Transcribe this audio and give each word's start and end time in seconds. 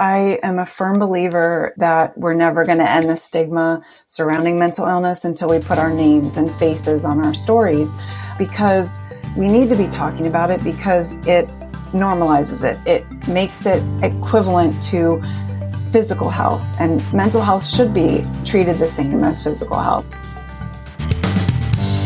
I 0.00 0.40
am 0.42 0.58
a 0.58 0.66
firm 0.66 0.98
believer 0.98 1.72
that 1.76 2.18
we're 2.18 2.34
never 2.34 2.64
going 2.64 2.78
to 2.78 2.90
end 2.90 3.08
the 3.08 3.16
stigma 3.16 3.80
surrounding 4.08 4.58
mental 4.58 4.88
illness 4.88 5.24
until 5.24 5.48
we 5.48 5.60
put 5.60 5.78
our 5.78 5.92
names 5.92 6.36
and 6.36 6.52
faces 6.56 7.04
on 7.04 7.24
our 7.24 7.32
stories 7.32 7.88
because 8.36 8.98
we 9.38 9.46
need 9.46 9.68
to 9.68 9.76
be 9.76 9.86
talking 9.86 10.26
about 10.26 10.50
it 10.50 10.64
because 10.64 11.14
it 11.28 11.46
normalizes 11.92 12.64
it. 12.64 12.76
It 12.88 13.28
makes 13.28 13.66
it 13.66 13.80
equivalent 14.02 14.82
to 14.86 15.22
physical 15.92 16.28
health, 16.28 16.64
and 16.80 17.00
mental 17.12 17.40
health 17.40 17.64
should 17.64 17.94
be 17.94 18.24
treated 18.44 18.78
the 18.78 18.88
same 18.88 19.22
as 19.22 19.44
physical 19.44 19.78
health. 19.78 20.06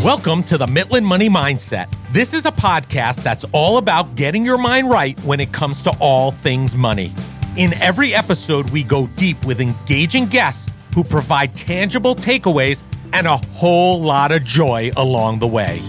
Welcome 0.05 0.43
to 0.43 0.59
the 0.59 0.67
Mitlin 0.67 1.05
Money 1.05 1.31
Mindset. 1.31 1.91
This 2.13 2.35
is 2.35 2.45
a 2.45 2.53
podcast 2.53 3.23
that's 3.23 3.47
all 3.53 3.79
about 3.79 4.15
getting 4.15 4.45
your 4.45 4.59
mind 4.59 4.91
right 4.91 5.19
when 5.21 5.41
it 5.41 5.53
comes 5.53 5.83
to 5.85 5.97
all 6.01 6.33
things 6.33 6.77
money. 6.77 7.15
In 7.59 7.75
every 7.83 8.15
episode, 8.15 8.71
we 8.71 8.85
go 8.85 9.09
deep 9.17 9.45
with 9.45 9.61
engaging 9.61 10.27
guests 10.27 10.71
who 10.95 11.03
provide 11.03 11.57
tangible 11.57 12.15
takeaways 12.15 12.85
and 13.13 13.27
a 13.27 13.37
whole 13.37 14.01
lot 14.01 14.31
of 14.31 14.45
joy 14.45 14.93
along 14.97 15.41
the 15.41 15.49
way. 15.49 15.83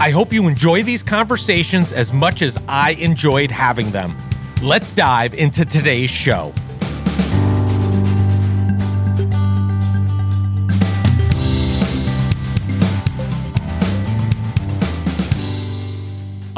I 0.00 0.10
hope 0.10 0.32
you 0.32 0.48
enjoy 0.48 0.82
these 0.82 1.04
conversations 1.04 1.92
as 1.92 2.12
much 2.12 2.42
as 2.42 2.58
I 2.66 2.94
enjoyed 2.94 3.52
having 3.52 3.92
them. 3.92 4.16
Let's 4.62 4.92
dive 4.92 5.34
into 5.34 5.64
today's 5.64 6.10
show. 6.10 6.52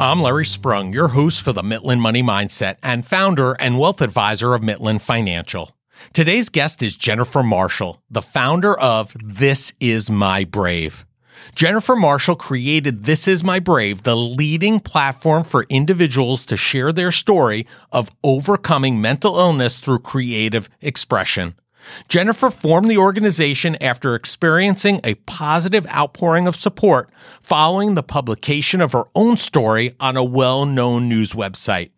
I'm 0.05 0.21
Larry 0.21 0.45
Sprung, 0.45 0.93
your 0.93 1.07
host 1.07 1.41
for 1.41 1.51
the 1.51 1.63
Mitlin 1.63 1.99
Money 1.99 2.21
Mindset 2.21 2.77
and 2.83 3.03
founder 3.03 3.53
and 3.53 3.79
wealth 3.79 4.01
advisor 4.01 4.53
of 4.53 4.61
Mitlin 4.61 5.01
Financial. 5.01 5.71
Today's 6.13 6.49
guest 6.49 6.83
is 6.83 6.95
Jennifer 6.95 7.41
Marshall, 7.41 8.03
the 8.07 8.21
founder 8.21 8.79
of 8.79 9.15
This 9.19 9.73
Is 9.79 10.11
My 10.11 10.43
Brave. 10.43 11.07
Jennifer 11.55 11.95
Marshall 11.95 12.35
created 12.35 13.05
This 13.05 13.27
Is 13.27 13.43
My 13.43 13.57
Brave, 13.57 14.03
the 14.03 14.15
leading 14.15 14.79
platform 14.79 15.43
for 15.43 15.65
individuals 15.69 16.45
to 16.45 16.55
share 16.55 16.93
their 16.93 17.11
story 17.11 17.65
of 17.91 18.11
overcoming 18.23 19.01
mental 19.01 19.39
illness 19.39 19.79
through 19.79 19.99
creative 19.99 20.69
expression. 20.81 21.55
Jennifer 22.07 22.49
formed 22.49 22.87
the 22.87 22.97
organization 22.97 23.75
after 23.81 24.15
experiencing 24.15 24.99
a 25.03 25.15
positive 25.15 25.85
outpouring 25.87 26.47
of 26.47 26.55
support 26.55 27.09
following 27.41 27.95
the 27.95 28.03
publication 28.03 28.81
of 28.81 28.91
her 28.91 29.05
own 29.15 29.37
story 29.37 29.95
on 29.99 30.17
a 30.17 30.23
well 30.23 30.65
known 30.65 31.07
news 31.09 31.33
website. 31.33 31.91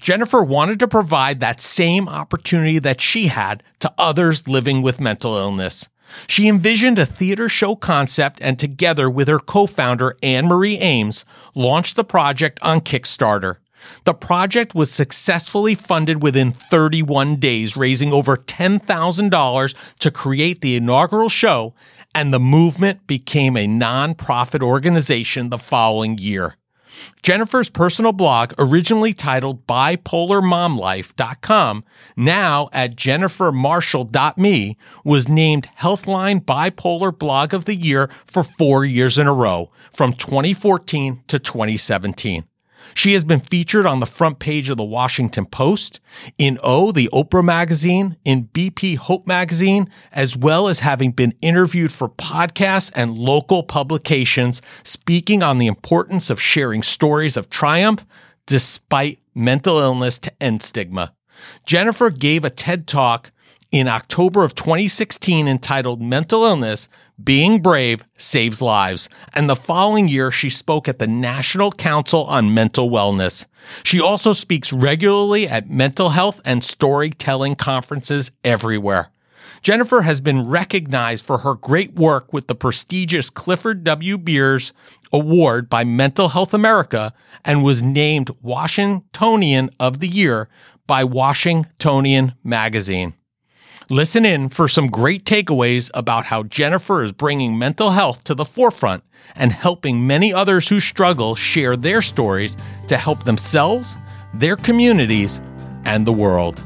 Jennifer 0.00 0.42
wanted 0.42 0.78
to 0.80 0.88
provide 0.88 1.40
that 1.40 1.62
same 1.62 2.08
opportunity 2.08 2.78
that 2.78 3.00
she 3.00 3.28
had 3.28 3.62
to 3.80 3.92
others 3.98 4.48
living 4.48 4.82
with 4.82 5.00
mental 5.00 5.36
illness. 5.36 5.88
She 6.26 6.48
envisioned 6.48 6.98
a 6.98 7.06
theater 7.06 7.48
show 7.48 7.74
concept 7.74 8.40
and 8.40 8.58
together 8.58 9.10
with 9.10 9.28
her 9.28 9.38
co-founder 9.38 10.16
Anne 10.22 10.46
Marie 10.46 10.78
Ames 10.78 11.24
launched 11.54 11.96
the 11.96 12.04
project 12.04 12.58
on 12.62 12.80
Kickstarter. 12.80 13.56
The 14.04 14.14
project 14.14 14.74
was 14.74 14.90
successfully 14.90 15.74
funded 15.74 16.22
within 16.22 16.52
31 16.52 17.36
days, 17.36 17.76
raising 17.76 18.12
over 18.12 18.36
$10,000 18.36 19.74
to 19.98 20.10
create 20.10 20.60
the 20.60 20.76
inaugural 20.76 21.28
show, 21.28 21.74
and 22.14 22.32
the 22.32 22.40
movement 22.40 23.06
became 23.06 23.56
a 23.56 23.66
nonprofit 23.66 24.62
organization 24.62 25.50
the 25.50 25.58
following 25.58 26.18
year. 26.18 26.56
Jennifer's 27.22 27.68
personal 27.68 28.12
blog, 28.12 28.54
originally 28.58 29.12
titled 29.12 29.66
bipolarmomlife.com, 29.66 31.84
now 32.16 32.70
at 32.72 32.96
jennifermarshall.me, 32.96 34.78
was 35.04 35.28
named 35.28 35.68
Healthline 35.80 36.40
Bipolar 36.40 37.12
Blog 37.16 37.52
of 37.52 37.66
the 37.66 37.76
Year 37.76 38.08
for 38.26 38.42
four 38.42 38.84
years 38.84 39.18
in 39.18 39.26
a 39.26 39.32
row, 39.32 39.70
from 39.92 40.14
2014 40.14 41.22
to 41.26 41.38
2017. 41.38 42.44
She 42.96 43.12
has 43.12 43.24
been 43.24 43.40
featured 43.40 43.84
on 43.84 44.00
the 44.00 44.06
front 44.06 44.38
page 44.38 44.70
of 44.70 44.78
the 44.78 44.82
Washington 44.82 45.44
Post, 45.44 46.00
in 46.38 46.58
O, 46.62 46.92
the 46.92 47.10
Oprah 47.12 47.44
magazine, 47.44 48.16
in 48.24 48.48
BP 48.48 48.96
Hope 48.96 49.26
magazine, 49.26 49.90
as 50.12 50.34
well 50.34 50.66
as 50.66 50.78
having 50.78 51.12
been 51.12 51.34
interviewed 51.42 51.92
for 51.92 52.08
podcasts 52.08 52.90
and 52.94 53.18
local 53.18 53.62
publications 53.62 54.62
speaking 54.82 55.42
on 55.42 55.58
the 55.58 55.66
importance 55.66 56.30
of 56.30 56.40
sharing 56.40 56.82
stories 56.82 57.36
of 57.36 57.50
triumph 57.50 58.06
despite 58.46 59.18
mental 59.34 59.76
illness 59.78 60.18
to 60.20 60.32
end 60.42 60.62
stigma. 60.62 61.12
Jennifer 61.66 62.08
gave 62.08 62.46
a 62.46 62.50
TED 62.50 62.86
Talk 62.86 63.30
in 63.70 63.88
October 63.88 64.42
of 64.42 64.54
2016 64.54 65.46
entitled 65.46 66.00
Mental 66.00 66.44
Illness 66.44 66.88
Being 67.22 67.62
Brave 67.62 68.04
Saves 68.16 68.60
Lives. 68.60 69.08
And 69.34 69.48
the 69.48 69.56
following 69.56 70.06
year, 70.06 70.30
she 70.30 70.50
spoke 70.50 70.86
at 70.86 70.98
the 70.98 71.06
National 71.06 71.72
Council 71.72 72.24
on 72.24 72.52
Mental 72.52 72.90
Wellness. 72.90 73.46
She 73.82 74.00
also 74.00 74.34
speaks 74.34 74.72
regularly 74.72 75.48
at 75.48 75.70
mental 75.70 76.10
health 76.10 76.40
and 76.44 76.62
storytelling 76.62 77.56
conferences 77.56 78.32
everywhere. 78.44 79.10
Jennifer 79.62 80.02
has 80.02 80.20
been 80.20 80.46
recognized 80.46 81.24
for 81.24 81.38
her 81.38 81.54
great 81.54 81.94
work 81.94 82.32
with 82.32 82.46
the 82.46 82.54
prestigious 82.54 83.30
Clifford 83.30 83.82
W. 83.84 84.18
Beers 84.18 84.72
Award 85.12 85.70
by 85.70 85.84
Mental 85.84 86.28
Health 86.28 86.52
America 86.52 87.14
and 87.44 87.64
was 87.64 87.82
named 87.82 88.30
Washingtonian 88.42 89.70
of 89.80 90.00
the 90.00 90.08
Year 90.08 90.48
by 90.86 91.02
Washingtonian 91.02 92.34
Magazine. 92.44 93.14
Listen 93.88 94.24
in 94.24 94.48
for 94.48 94.66
some 94.66 94.88
great 94.88 95.22
takeaways 95.24 95.92
about 95.94 96.26
how 96.26 96.42
Jennifer 96.42 97.04
is 97.04 97.12
bringing 97.12 97.56
mental 97.56 97.90
health 97.92 98.24
to 98.24 98.34
the 98.34 98.44
forefront 98.44 99.04
and 99.36 99.52
helping 99.52 100.04
many 100.04 100.34
others 100.34 100.66
who 100.66 100.80
struggle 100.80 101.36
share 101.36 101.76
their 101.76 102.02
stories 102.02 102.56
to 102.88 102.96
help 102.96 103.22
themselves, 103.22 103.96
their 104.34 104.56
communities, 104.56 105.40
and 105.84 106.04
the 106.04 106.12
world. 106.12 106.60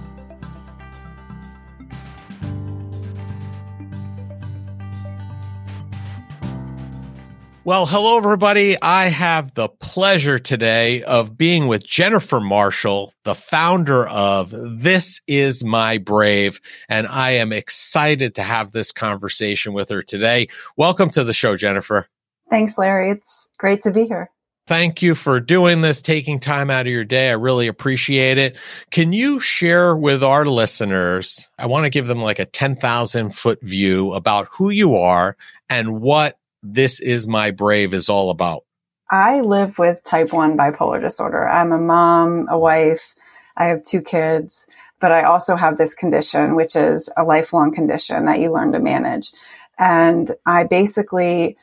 Well, 7.70 7.86
hello, 7.86 8.16
everybody. 8.16 8.76
I 8.82 9.06
have 9.06 9.54
the 9.54 9.68
pleasure 9.68 10.40
today 10.40 11.04
of 11.04 11.38
being 11.38 11.68
with 11.68 11.86
Jennifer 11.86 12.40
Marshall, 12.40 13.14
the 13.22 13.36
founder 13.36 14.08
of 14.08 14.52
This 14.52 15.20
Is 15.28 15.62
My 15.62 15.98
Brave. 15.98 16.60
And 16.88 17.06
I 17.06 17.34
am 17.34 17.52
excited 17.52 18.34
to 18.34 18.42
have 18.42 18.72
this 18.72 18.90
conversation 18.90 19.72
with 19.72 19.88
her 19.90 20.02
today. 20.02 20.48
Welcome 20.76 21.10
to 21.10 21.22
the 21.22 21.32
show, 21.32 21.56
Jennifer. 21.56 22.08
Thanks, 22.50 22.76
Larry. 22.76 23.12
It's 23.12 23.48
great 23.56 23.82
to 23.82 23.92
be 23.92 24.04
here. 24.04 24.32
Thank 24.66 25.00
you 25.00 25.14
for 25.14 25.38
doing 25.38 25.80
this, 25.80 26.02
taking 26.02 26.40
time 26.40 26.70
out 26.70 26.88
of 26.88 26.92
your 26.92 27.04
day. 27.04 27.30
I 27.30 27.34
really 27.34 27.68
appreciate 27.68 28.36
it. 28.36 28.56
Can 28.90 29.12
you 29.12 29.38
share 29.38 29.94
with 29.94 30.24
our 30.24 30.44
listeners? 30.44 31.48
I 31.56 31.66
want 31.66 31.84
to 31.84 31.90
give 31.90 32.08
them 32.08 32.20
like 32.20 32.40
a 32.40 32.46
10,000 32.46 33.30
foot 33.30 33.62
view 33.62 34.12
about 34.14 34.48
who 34.50 34.70
you 34.70 34.96
are 34.96 35.36
and 35.68 36.00
what 36.00 36.36
this 36.62 37.00
Is 37.00 37.26
My 37.26 37.50
Brave 37.50 37.94
is 37.94 38.08
all 38.08 38.30
about? 38.30 38.64
I 39.10 39.40
live 39.40 39.78
with 39.78 40.02
type 40.04 40.32
1 40.32 40.56
bipolar 40.56 41.00
disorder. 41.00 41.48
I'm 41.48 41.72
a 41.72 41.78
mom, 41.78 42.46
a 42.48 42.58
wife, 42.58 43.14
I 43.56 43.66
have 43.66 43.84
two 43.84 44.00
kids, 44.00 44.66
but 45.00 45.12
I 45.12 45.24
also 45.24 45.56
have 45.56 45.76
this 45.76 45.94
condition, 45.94 46.54
which 46.54 46.76
is 46.76 47.08
a 47.16 47.24
lifelong 47.24 47.72
condition 47.72 48.26
that 48.26 48.40
you 48.40 48.52
learn 48.52 48.72
to 48.72 48.78
manage. 48.78 49.32
And 49.78 50.30
I 50.46 50.64
basically 50.64 51.56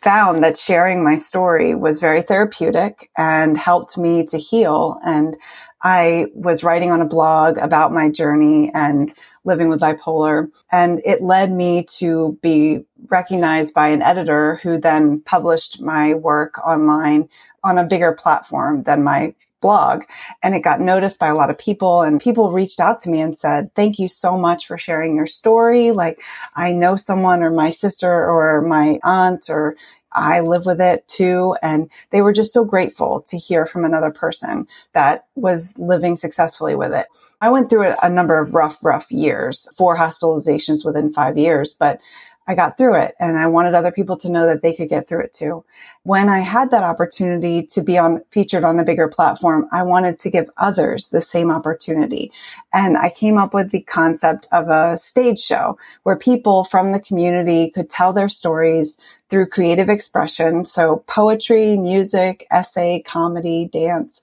found 0.00 0.44
that 0.44 0.56
sharing 0.56 1.02
my 1.02 1.16
story 1.16 1.74
was 1.74 1.98
very 1.98 2.22
therapeutic 2.22 3.10
and 3.16 3.56
helped 3.56 3.98
me 3.98 4.24
to 4.26 4.38
heal. 4.38 5.00
And 5.04 5.36
I 5.82 6.26
was 6.34 6.62
writing 6.62 6.90
on 6.90 7.00
a 7.00 7.06
blog 7.06 7.58
about 7.58 7.92
my 7.92 8.08
journey 8.08 8.70
and 8.74 9.12
living 9.44 9.68
with 9.68 9.80
bipolar. 9.80 10.48
And 10.70 11.00
it 11.04 11.22
led 11.22 11.52
me 11.52 11.84
to 11.98 12.38
be 12.42 12.84
recognized 13.08 13.74
by 13.74 13.88
an 13.88 14.02
editor 14.02 14.56
who 14.62 14.78
then 14.78 15.20
published 15.20 15.80
my 15.80 16.14
work 16.14 16.58
online 16.66 17.28
on 17.64 17.78
a 17.78 17.84
bigger 17.84 18.12
platform 18.12 18.84
than 18.84 19.02
my 19.02 19.34
blog 19.60 20.04
and 20.42 20.54
it 20.54 20.60
got 20.60 20.80
noticed 20.80 21.18
by 21.18 21.28
a 21.28 21.34
lot 21.34 21.50
of 21.50 21.58
people 21.58 22.02
and 22.02 22.20
people 22.20 22.52
reached 22.52 22.80
out 22.80 23.00
to 23.00 23.10
me 23.10 23.20
and 23.20 23.38
said 23.38 23.74
thank 23.74 23.98
you 23.98 24.08
so 24.08 24.36
much 24.36 24.66
for 24.66 24.78
sharing 24.78 25.16
your 25.16 25.26
story 25.26 25.90
like 25.90 26.20
i 26.56 26.72
know 26.72 26.96
someone 26.96 27.42
or 27.42 27.50
my 27.50 27.70
sister 27.70 28.10
or 28.10 28.62
my 28.62 28.98
aunt 29.02 29.48
or 29.50 29.76
I 30.12 30.40
live 30.40 30.66
with 30.66 30.80
it 30.80 31.06
too. 31.06 31.56
And 31.62 31.90
they 32.10 32.22
were 32.22 32.32
just 32.32 32.52
so 32.52 32.64
grateful 32.64 33.22
to 33.28 33.36
hear 33.36 33.66
from 33.66 33.84
another 33.84 34.10
person 34.10 34.66
that 34.92 35.26
was 35.34 35.76
living 35.78 36.16
successfully 36.16 36.74
with 36.74 36.92
it. 36.92 37.06
I 37.40 37.50
went 37.50 37.70
through 37.70 37.94
a 38.02 38.08
number 38.08 38.40
of 38.40 38.54
rough, 38.54 38.82
rough 38.82 39.10
years, 39.12 39.68
four 39.76 39.96
hospitalizations 39.96 40.84
within 40.84 41.12
five 41.12 41.36
years, 41.38 41.74
but 41.74 42.00
I 42.48 42.54
got 42.54 42.78
through 42.78 42.94
it 42.94 43.14
and 43.20 43.38
I 43.38 43.46
wanted 43.46 43.74
other 43.74 43.92
people 43.92 44.16
to 44.16 44.30
know 44.30 44.46
that 44.46 44.62
they 44.62 44.72
could 44.72 44.88
get 44.88 45.06
through 45.06 45.20
it 45.20 45.34
too. 45.34 45.64
When 46.04 46.30
I 46.30 46.40
had 46.40 46.70
that 46.70 46.82
opportunity 46.82 47.62
to 47.66 47.82
be 47.82 47.98
on 47.98 48.22
featured 48.30 48.64
on 48.64 48.80
a 48.80 48.84
bigger 48.84 49.06
platform, 49.06 49.68
I 49.70 49.82
wanted 49.82 50.18
to 50.20 50.30
give 50.30 50.48
others 50.56 51.10
the 51.10 51.20
same 51.20 51.50
opportunity. 51.50 52.32
And 52.72 52.96
I 52.96 53.10
came 53.10 53.36
up 53.36 53.52
with 53.52 53.70
the 53.70 53.82
concept 53.82 54.48
of 54.50 54.70
a 54.70 54.96
stage 54.96 55.38
show 55.38 55.78
where 56.04 56.16
people 56.16 56.64
from 56.64 56.92
the 56.92 57.00
community 57.00 57.70
could 57.70 57.90
tell 57.90 58.14
their 58.14 58.30
stories 58.30 58.96
through 59.28 59.48
creative 59.48 59.90
expression. 59.90 60.64
So 60.64 61.04
poetry, 61.06 61.76
music, 61.76 62.46
essay, 62.50 63.02
comedy, 63.06 63.68
dance. 63.70 64.22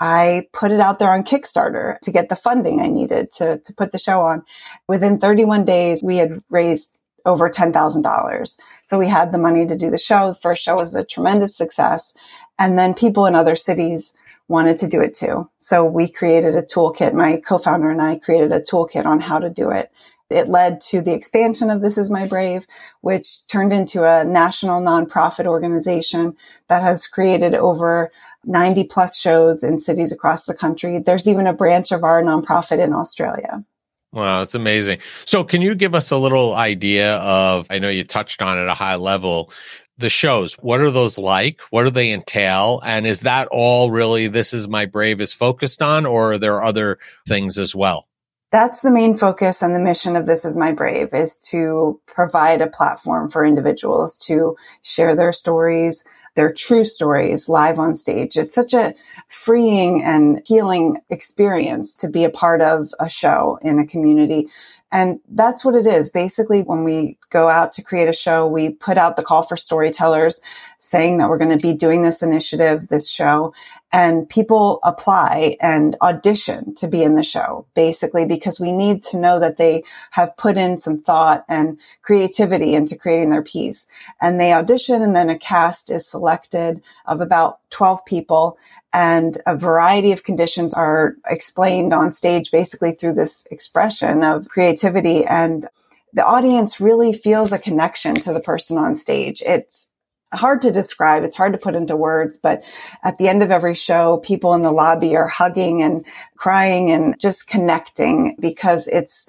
I 0.00 0.48
put 0.52 0.72
it 0.72 0.80
out 0.80 0.98
there 0.98 1.12
on 1.12 1.22
Kickstarter 1.24 2.00
to 2.00 2.10
get 2.10 2.30
the 2.30 2.36
funding 2.36 2.80
I 2.80 2.86
needed 2.86 3.30
to, 3.32 3.58
to 3.58 3.72
put 3.74 3.92
the 3.92 3.98
show 3.98 4.22
on. 4.22 4.42
Within 4.88 5.18
31 5.20 5.64
days, 5.64 6.02
we 6.02 6.16
had 6.16 6.42
raised 6.48 6.99
over 7.24 7.50
$10,000. 7.50 8.56
So 8.82 8.98
we 8.98 9.08
had 9.08 9.32
the 9.32 9.38
money 9.38 9.66
to 9.66 9.76
do 9.76 9.90
the 9.90 9.98
show. 9.98 10.28
The 10.28 10.40
first 10.40 10.62
show 10.62 10.76
was 10.76 10.94
a 10.94 11.04
tremendous 11.04 11.56
success. 11.56 12.14
And 12.58 12.78
then 12.78 12.94
people 12.94 13.26
in 13.26 13.34
other 13.34 13.56
cities 13.56 14.12
wanted 14.48 14.78
to 14.78 14.88
do 14.88 15.00
it 15.00 15.14
too. 15.14 15.48
So 15.58 15.84
we 15.84 16.10
created 16.10 16.56
a 16.56 16.62
toolkit. 16.62 17.14
My 17.14 17.40
co-founder 17.46 17.90
and 17.90 18.02
I 18.02 18.18
created 18.18 18.52
a 18.52 18.60
toolkit 18.60 19.06
on 19.06 19.20
how 19.20 19.38
to 19.38 19.48
do 19.48 19.70
it. 19.70 19.90
It 20.28 20.48
led 20.48 20.80
to 20.82 21.02
the 21.02 21.12
expansion 21.12 21.70
of 21.70 21.80
This 21.80 21.98
Is 21.98 22.10
My 22.10 22.26
Brave, 22.26 22.66
which 23.00 23.46
turned 23.48 23.72
into 23.72 24.04
a 24.04 24.24
national 24.24 24.80
nonprofit 24.80 25.46
organization 25.46 26.36
that 26.68 26.82
has 26.82 27.06
created 27.06 27.54
over 27.54 28.12
90 28.44 28.84
plus 28.84 29.18
shows 29.18 29.64
in 29.64 29.80
cities 29.80 30.12
across 30.12 30.46
the 30.46 30.54
country. 30.54 31.00
There's 31.00 31.28
even 31.28 31.48
a 31.48 31.52
branch 31.52 31.90
of 31.90 32.04
our 32.04 32.22
nonprofit 32.22 32.82
in 32.82 32.92
Australia. 32.92 33.64
Wow, 34.12 34.42
it's 34.42 34.56
amazing. 34.56 34.98
So, 35.24 35.44
can 35.44 35.62
you 35.62 35.74
give 35.74 35.94
us 35.94 36.10
a 36.10 36.16
little 36.16 36.54
idea 36.54 37.16
of? 37.18 37.66
I 37.70 37.78
know 37.78 37.88
you 37.88 38.02
touched 38.02 38.42
on 38.42 38.58
at 38.58 38.66
a 38.66 38.74
high 38.74 38.96
level. 38.96 39.52
The 39.98 40.10
shows, 40.10 40.54
what 40.54 40.80
are 40.80 40.90
those 40.90 41.18
like? 41.18 41.60
What 41.70 41.84
do 41.84 41.90
they 41.90 42.10
entail? 42.10 42.80
And 42.84 43.06
is 43.06 43.20
that 43.20 43.48
all 43.48 43.90
really 43.90 44.28
This 44.28 44.54
Is 44.54 44.66
My 44.66 44.86
Brave 44.86 45.20
is 45.20 45.34
focused 45.34 45.82
on, 45.82 46.06
or 46.06 46.32
are 46.32 46.38
there 46.38 46.64
other 46.64 46.98
things 47.28 47.58
as 47.58 47.74
well? 47.74 48.08
That's 48.50 48.80
the 48.80 48.90
main 48.90 49.16
focus 49.16 49.62
and 49.62 49.76
the 49.76 49.80
mission 49.80 50.16
of 50.16 50.26
This 50.26 50.44
Is 50.44 50.56
My 50.56 50.72
Brave 50.72 51.14
is 51.14 51.38
to 51.50 52.00
provide 52.06 52.60
a 52.60 52.66
platform 52.66 53.30
for 53.30 53.44
individuals 53.44 54.18
to 54.26 54.56
share 54.82 55.14
their 55.14 55.32
stories, 55.32 56.02
their 56.34 56.52
true 56.52 56.84
stories 56.84 57.48
live 57.48 57.78
on 57.78 57.94
stage. 57.94 58.36
It's 58.36 58.54
such 58.54 58.74
a 58.74 58.94
freeing 59.28 60.02
and 60.02 60.42
healing 60.46 60.98
experience 61.10 61.94
to 61.96 62.08
be 62.08 62.24
a 62.24 62.30
part 62.30 62.62
of 62.62 62.92
a 63.00 63.08
show 63.08 63.58
in 63.62 63.78
a 63.78 63.86
community. 63.86 64.48
And 64.92 65.20
that's 65.28 65.64
what 65.64 65.74
it 65.74 65.86
is. 65.86 66.10
Basically, 66.10 66.62
when 66.62 66.84
we 66.84 67.16
go 67.30 67.48
out 67.48 67.72
to 67.72 67.82
create 67.82 68.08
a 68.08 68.12
show, 68.12 68.46
we 68.46 68.70
put 68.70 68.98
out 68.98 69.16
the 69.16 69.22
call 69.22 69.42
for 69.42 69.56
storytellers 69.56 70.40
saying 70.78 71.18
that 71.18 71.28
we're 71.28 71.38
going 71.38 71.56
to 71.56 71.64
be 71.64 71.74
doing 71.74 72.02
this 72.02 72.22
initiative, 72.22 72.88
this 72.88 73.08
show, 73.08 73.52
and 73.92 74.28
people 74.28 74.78
apply 74.84 75.56
and 75.60 75.96
audition 76.00 76.74
to 76.76 76.86
be 76.86 77.02
in 77.02 77.14
the 77.16 77.22
show 77.22 77.66
basically 77.74 78.24
because 78.24 78.60
we 78.60 78.72
need 78.72 79.02
to 79.02 79.16
know 79.16 79.38
that 79.40 79.56
they 79.56 79.82
have 80.12 80.36
put 80.36 80.56
in 80.56 80.78
some 80.78 81.00
thought 81.00 81.44
and 81.48 81.78
creativity 82.02 82.74
into 82.74 82.96
creating 82.96 83.30
their 83.30 83.42
piece 83.42 83.86
and 84.20 84.40
they 84.40 84.52
audition 84.52 85.02
and 85.02 85.16
then 85.16 85.28
a 85.28 85.38
cast 85.38 85.90
is 85.90 86.06
selected 86.06 86.80
of 87.06 87.20
about 87.20 87.58
12 87.70 88.04
people 88.04 88.56
and 88.92 89.38
a 89.46 89.56
variety 89.56 90.12
of 90.12 90.24
conditions 90.24 90.74
are 90.74 91.16
explained 91.28 91.92
on 91.92 92.10
stage 92.10 92.50
basically 92.50 92.92
through 92.92 93.14
this 93.14 93.46
expression 93.50 94.24
of 94.24 94.48
creativity 94.48 95.24
and 95.24 95.68
the 96.12 96.24
audience 96.26 96.80
really 96.80 97.12
feels 97.12 97.52
a 97.52 97.58
connection 97.58 98.14
to 98.16 98.32
the 98.32 98.40
person 98.40 98.76
on 98.78 98.96
stage. 98.96 99.42
It's 99.42 99.86
hard 100.32 100.62
to 100.62 100.72
describe. 100.72 101.24
It's 101.24 101.36
hard 101.36 101.52
to 101.52 101.58
put 101.58 101.74
into 101.74 101.96
words, 101.96 102.38
but 102.38 102.62
at 103.02 103.18
the 103.18 103.28
end 103.28 103.42
of 103.42 103.50
every 103.50 103.74
show, 103.74 104.18
people 104.18 104.54
in 104.54 104.62
the 104.62 104.72
lobby 104.72 105.16
are 105.16 105.26
hugging 105.28 105.82
and 105.82 106.04
crying 106.36 106.90
and 106.90 107.18
just 107.18 107.46
connecting 107.46 108.36
because 108.40 108.86
it's 108.88 109.26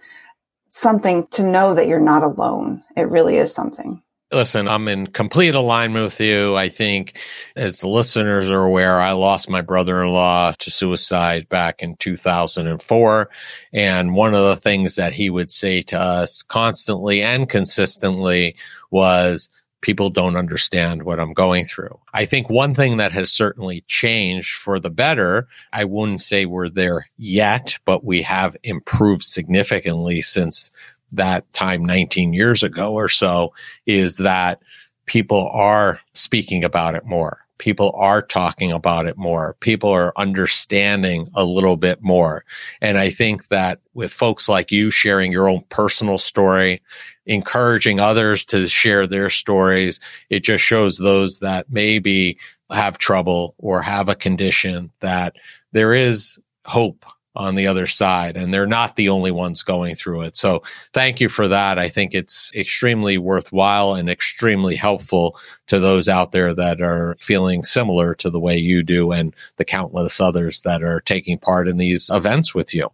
something 0.69 1.27
to 1.27 1.43
know 1.43 1.73
that 1.73 1.87
you're 1.87 1.99
not 1.99 2.23
alone. 2.23 2.83
It 2.95 3.09
really 3.09 3.37
is 3.37 3.53
something. 3.53 4.01
Listen, 4.33 4.69
I'm 4.69 4.87
in 4.87 5.07
complete 5.07 5.55
alignment 5.55 6.05
with 6.05 6.21
you. 6.21 6.55
I 6.55 6.69
think, 6.69 7.19
as 7.57 7.81
the 7.81 7.89
listeners 7.89 8.49
are 8.49 8.63
aware, 8.63 8.97
I 8.97 9.11
lost 9.11 9.49
my 9.49 9.61
brother 9.61 10.01
in 10.01 10.09
law 10.09 10.53
to 10.59 10.71
suicide 10.71 11.49
back 11.49 11.83
in 11.83 11.97
2004. 11.97 13.29
And 13.73 14.15
one 14.15 14.33
of 14.33 14.45
the 14.45 14.55
things 14.55 14.95
that 14.95 15.11
he 15.11 15.29
would 15.29 15.51
say 15.51 15.81
to 15.83 15.99
us 15.99 16.43
constantly 16.43 17.21
and 17.21 17.49
consistently 17.49 18.55
was, 18.89 19.49
people 19.81 20.09
don't 20.09 20.37
understand 20.37 21.03
what 21.03 21.19
I'm 21.19 21.33
going 21.33 21.65
through. 21.65 21.99
I 22.13 22.25
think 22.25 22.49
one 22.49 22.73
thing 22.73 22.97
that 22.97 23.11
has 23.11 23.31
certainly 23.31 23.83
changed 23.87 24.55
for 24.55 24.79
the 24.79 24.91
better, 24.91 25.47
I 25.73 25.83
wouldn't 25.83 26.21
say 26.21 26.45
we're 26.45 26.69
there 26.69 27.07
yet, 27.17 27.77
but 27.83 28.05
we 28.05 28.21
have 28.21 28.55
improved 28.63 29.23
significantly 29.23 30.21
since 30.21 30.71
that 31.11 31.51
time 31.53 31.85
19 31.85 32.33
years 32.33 32.63
ago 32.63 32.93
or 32.93 33.09
so, 33.09 33.53
is 33.85 34.17
that 34.17 34.61
people 35.05 35.49
are 35.53 35.99
speaking 36.13 36.63
about 36.63 36.95
it 36.95 37.05
more 37.05 37.41
people 37.61 37.93
are 37.95 38.23
talking 38.23 38.71
about 38.71 39.05
it 39.05 39.19
more. 39.19 39.55
People 39.59 39.91
are 39.91 40.11
understanding 40.17 41.29
a 41.35 41.45
little 41.45 41.77
bit 41.77 42.01
more. 42.01 42.43
And 42.81 42.97
I 42.97 43.11
think 43.11 43.49
that 43.49 43.79
with 43.93 44.11
folks 44.11 44.49
like 44.49 44.71
you 44.71 44.89
sharing 44.89 45.31
your 45.31 45.47
own 45.47 45.61
personal 45.69 46.17
story, 46.17 46.81
encouraging 47.27 47.99
others 47.99 48.45
to 48.45 48.67
share 48.67 49.05
their 49.05 49.29
stories, 49.29 49.99
it 50.31 50.39
just 50.39 50.63
shows 50.63 50.97
those 50.97 51.41
that 51.41 51.67
maybe 51.69 52.39
have 52.71 52.97
trouble 52.97 53.53
or 53.59 53.83
have 53.83 54.09
a 54.09 54.15
condition 54.15 54.89
that 55.01 55.35
there 55.71 55.93
is 55.93 56.39
hope 56.65 57.05
on 57.35 57.55
the 57.55 57.67
other 57.67 57.87
side 57.87 58.35
and 58.35 58.53
they're 58.53 58.67
not 58.67 58.95
the 58.95 59.09
only 59.09 59.31
ones 59.31 59.63
going 59.63 59.95
through 59.95 60.21
it. 60.21 60.35
So 60.35 60.63
thank 60.93 61.21
you 61.21 61.29
for 61.29 61.47
that. 61.47 61.79
I 61.79 61.87
think 61.87 62.13
it's 62.13 62.51
extremely 62.55 63.17
worthwhile 63.17 63.95
and 63.95 64.09
extremely 64.09 64.75
helpful 64.75 65.37
to 65.67 65.79
those 65.79 66.09
out 66.09 66.31
there 66.33 66.53
that 66.53 66.81
are 66.81 67.15
feeling 67.21 67.63
similar 67.63 68.15
to 68.15 68.29
the 68.29 68.39
way 68.39 68.57
you 68.57 68.83
do 68.83 69.11
and 69.11 69.33
the 69.57 69.65
countless 69.65 70.19
others 70.19 70.61
that 70.63 70.83
are 70.83 70.99
taking 71.01 71.37
part 71.37 71.67
in 71.67 71.77
these 71.77 72.09
events 72.09 72.53
with 72.53 72.73
you. 72.73 72.89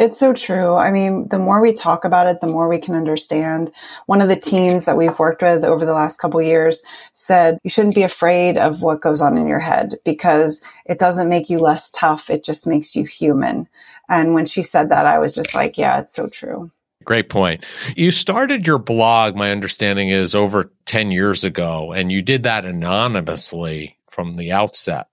It's 0.00 0.18
so 0.18 0.32
true. 0.32 0.76
I 0.76 0.90
mean, 0.90 1.28
the 1.28 1.38
more 1.38 1.60
we 1.60 1.74
talk 1.74 2.06
about 2.06 2.26
it, 2.26 2.40
the 2.40 2.46
more 2.46 2.68
we 2.68 2.78
can 2.78 2.94
understand. 2.94 3.70
One 4.06 4.22
of 4.22 4.30
the 4.30 4.34
teams 4.34 4.86
that 4.86 4.96
we've 4.96 5.18
worked 5.18 5.42
with 5.42 5.62
over 5.62 5.84
the 5.84 5.92
last 5.92 6.18
couple 6.18 6.40
years 6.40 6.82
said 7.12 7.58
you 7.62 7.68
shouldn't 7.68 7.94
be 7.94 8.02
afraid 8.02 8.56
of 8.56 8.80
what 8.80 9.02
goes 9.02 9.20
on 9.20 9.36
in 9.36 9.46
your 9.46 9.58
head 9.58 9.96
because 10.06 10.62
it 10.86 10.98
doesn't 10.98 11.28
make 11.28 11.50
you 11.50 11.58
less 11.58 11.90
tough. 11.90 12.30
It 12.30 12.42
just 12.42 12.66
makes 12.66 12.96
you 12.96 13.04
human. 13.04 13.68
And 14.08 14.32
when 14.32 14.46
she 14.46 14.62
said 14.62 14.88
that, 14.88 15.04
I 15.04 15.18
was 15.18 15.34
just 15.34 15.54
like, 15.54 15.76
yeah, 15.76 16.00
it's 16.00 16.14
so 16.14 16.28
true. 16.28 16.70
Great 17.04 17.28
point. 17.28 17.66
You 17.94 18.10
started 18.10 18.66
your 18.66 18.78
blog, 18.78 19.36
my 19.36 19.50
understanding 19.50 20.08
is 20.08 20.34
over 20.34 20.72
10 20.86 21.10
years 21.10 21.44
ago, 21.44 21.92
and 21.92 22.10
you 22.10 22.22
did 22.22 22.44
that 22.44 22.64
anonymously 22.64 23.98
from 24.08 24.32
the 24.32 24.52
outset. 24.52 25.08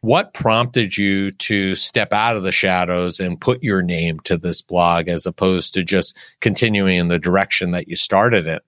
What 0.00 0.34
prompted 0.34 0.96
you 0.96 1.32
to 1.32 1.74
step 1.74 2.12
out 2.12 2.36
of 2.36 2.42
the 2.42 2.52
shadows 2.52 3.20
and 3.20 3.40
put 3.40 3.62
your 3.62 3.82
name 3.82 4.20
to 4.20 4.36
this 4.36 4.62
blog 4.62 5.08
as 5.08 5.26
opposed 5.26 5.74
to 5.74 5.82
just 5.82 6.16
continuing 6.40 6.98
in 6.98 7.08
the 7.08 7.18
direction 7.18 7.70
that 7.72 7.88
you 7.88 7.96
started 7.96 8.46
it? 8.46 8.62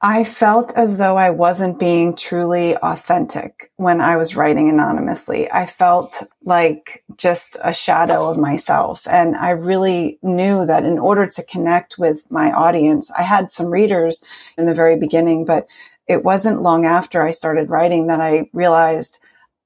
I 0.00 0.22
felt 0.22 0.76
as 0.76 0.98
though 0.98 1.16
I 1.16 1.30
wasn't 1.30 1.80
being 1.80 2.14
truly 2.14 2.76
authentic 2.76 3.72
when 3.76 4.00
I 4.00 4.16
was 4.16 4.36
writing 4.36 4.68
anonymously. 4.68 5.50
I 5.50 5.66
felt 5.66 6.22
like 6.44 7.02
just 7.16 7.56
a 7.64 7.72
shadow 7.72 8.30
of 8.30 8.38
myself. 8.38 9.08
And 9.08 9.34
I 9.34 9.50
really 9.50 10.20
knew 10.22 10.64
that 10.66 10.84
in 10.84 11.00
order 11.00 11.26
to 11.26 11.42
connect 11.42 11.98
with 11.98 12.30
my 12.30 12.52
audience, 12.52 13.10
I 13.10 13.22
had 13.22 13.50
some 13.50 13.66
readers 13.66 14.22
in 14.56 14.66
the 14.66 14.74
very 14.74 14.96
beginning, 14.96 15.44
but 15.44 15.66
it 16.06 16.22
wasn't 16.22 16.62
long 16.62 16.86
after 16.86 17.26
I 17.26 17.32
started 17.32 17.68
writing 17.68 18.06
that 18.06 18.20
I 18.20 18.48
realized 18.52 19.18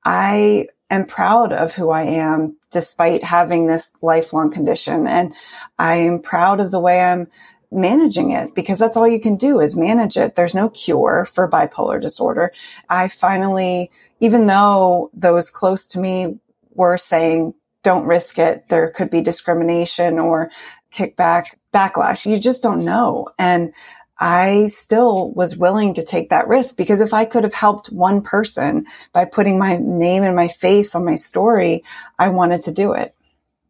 I 0.05 0.69
am 0.95 1.07
proud 1.07 1.53
of 1.53 1.75
who 1.75 1.91
I 1.91 2.03
am 2.03 2.57
despite 2.71 3.23
having 3.25 3.67
this 3.67 3.91
lifelong 4.03 4.51
condition. 4.51 5.07
And 5.07 5.35
I 5.79 5.97
am 5.97 6.21
proud 6.21 6.61
of 6.61 6.71
the 6.71 6.81
way 6.81 7.01
I'm 7.01 7.29
managing 7.71 8.33
it 8.33 8.55
because 8.55 8.79
that's 8.79 8.97
all 8.97 9.09
you 9.09 9.21
can 9.21 9.37
do 9.37 9.61
is 9.61 9.77
manage 9.77 10.17
it. 10.17 10.35
There's 10.35 10.55
no 10.55 10.69
cure 10.71 11.25
for 11.25 11.49
bipolar 11.49 12.01
disorder. 12.01 12.53
I 12.89 13.09
finally, 13.09 13.91
even 14.21 14.47
though 14.47 15.11
those 15.15 15.51
close 15.51 15.87
to 15.89 15.99
me 15.99 16.39
were 16.75 16.99
saying, 16.99 17.55
don't 17.83 18.07
risk 18.07 18.39
it, 18.39 18.69
there 18.69 18.91
could 18.91 19.11
be 19.11 19.21
discrimination 19.21 20.19
or 20.19 20.51
kickback, 20.93 21.47
backlash. 21.73 22.31
You 22.31 22.39
just 22.39 22.63
don't 22.63 22.85
know. 22.85 23.29
And 23.39 23.73
I 24.23 24.69
still 24.69 25.33
was 25.33 25.57
willing 25.57 25.95
to 25.95 26.05
take 26.05 26.31
that 26.31 26.47
risk 26.47 26.76
because 26.76 27.00
if 27.00 27.12
I 27.12 27.25
could 27.25 27.43
have 27.43 27.52
helped 27.52 27.88
one 27.88 28.23
person 28.23 28.87
by 29.12 29.25
putting 29.25 29.59
my 29.59 29.79
name 29.79 30.23
and 30.23 30.37
my 30.37 30.47
face 30.47 30.95
on 30.95 31.05
my 31.05 31.17
story, 31.17 31.83
I 32.21 32.29
wanted 32.29 32.62
to 32.62 32.73
do 32.73 32.93
it. 32.93 33.17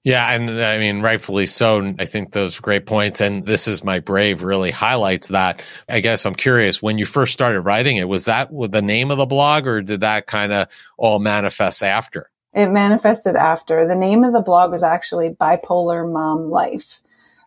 Yeah, 0.04 0.30
and 0.30 0.50
uh, 0.50 0.62
I 0.62 0.76
mean, 0.76 1.00
rightfully 1.00 1.46
so. 1.46 1.94
I 1.98 2.04
think 2.04 2.32
those 2.32 2.60
great 2.60 2.84
points. 2.84 3.22
And 3.22 3.46
this 3.46 3.66
is 3.66 3.82
my 3.82 4.00
brave 4.00 4.42
really 4.42 4.70
highlights 4.70 5.28
that. 5.28 5.62
I 5.88 6.00
guess 6.00 6.26
I'm 6.26 6.34
curious 6.34 6.82
when 6.82 6.98
you 6.98 7.06
first 7.06 7.32
started 7.32 7.62
writing 7.62 7.96
it, 7.96 8.06
was 8.06 8.26
that 8.26 8.52
with 8.52 8.72
the 8.72 8.82
name 8.82 9.10
of 9.10 9.16
the 9.16 9.24
blog 9.24 9.66
or 9.66 9.80
did 9.80 10.02
that 10.02 10.26
kind 10.26 10.52
of 10.52 10.68
all 10.98 11.18
manifest 11.18 11.82
after? 11.82 12.30
It 12.52 12.66
manifested 12.66 13.36
after. 13.36 13.88
The 13.88 13.96
name 13.96 14.22
of 14.22 14.34
the 14.34 14.42
blog 14.42 14.70
was 14.70 14.82
actually 14.82 15.30
Bipolar 15.30 16.12
Mom 16.12 16.50
Life. 16.50 17.00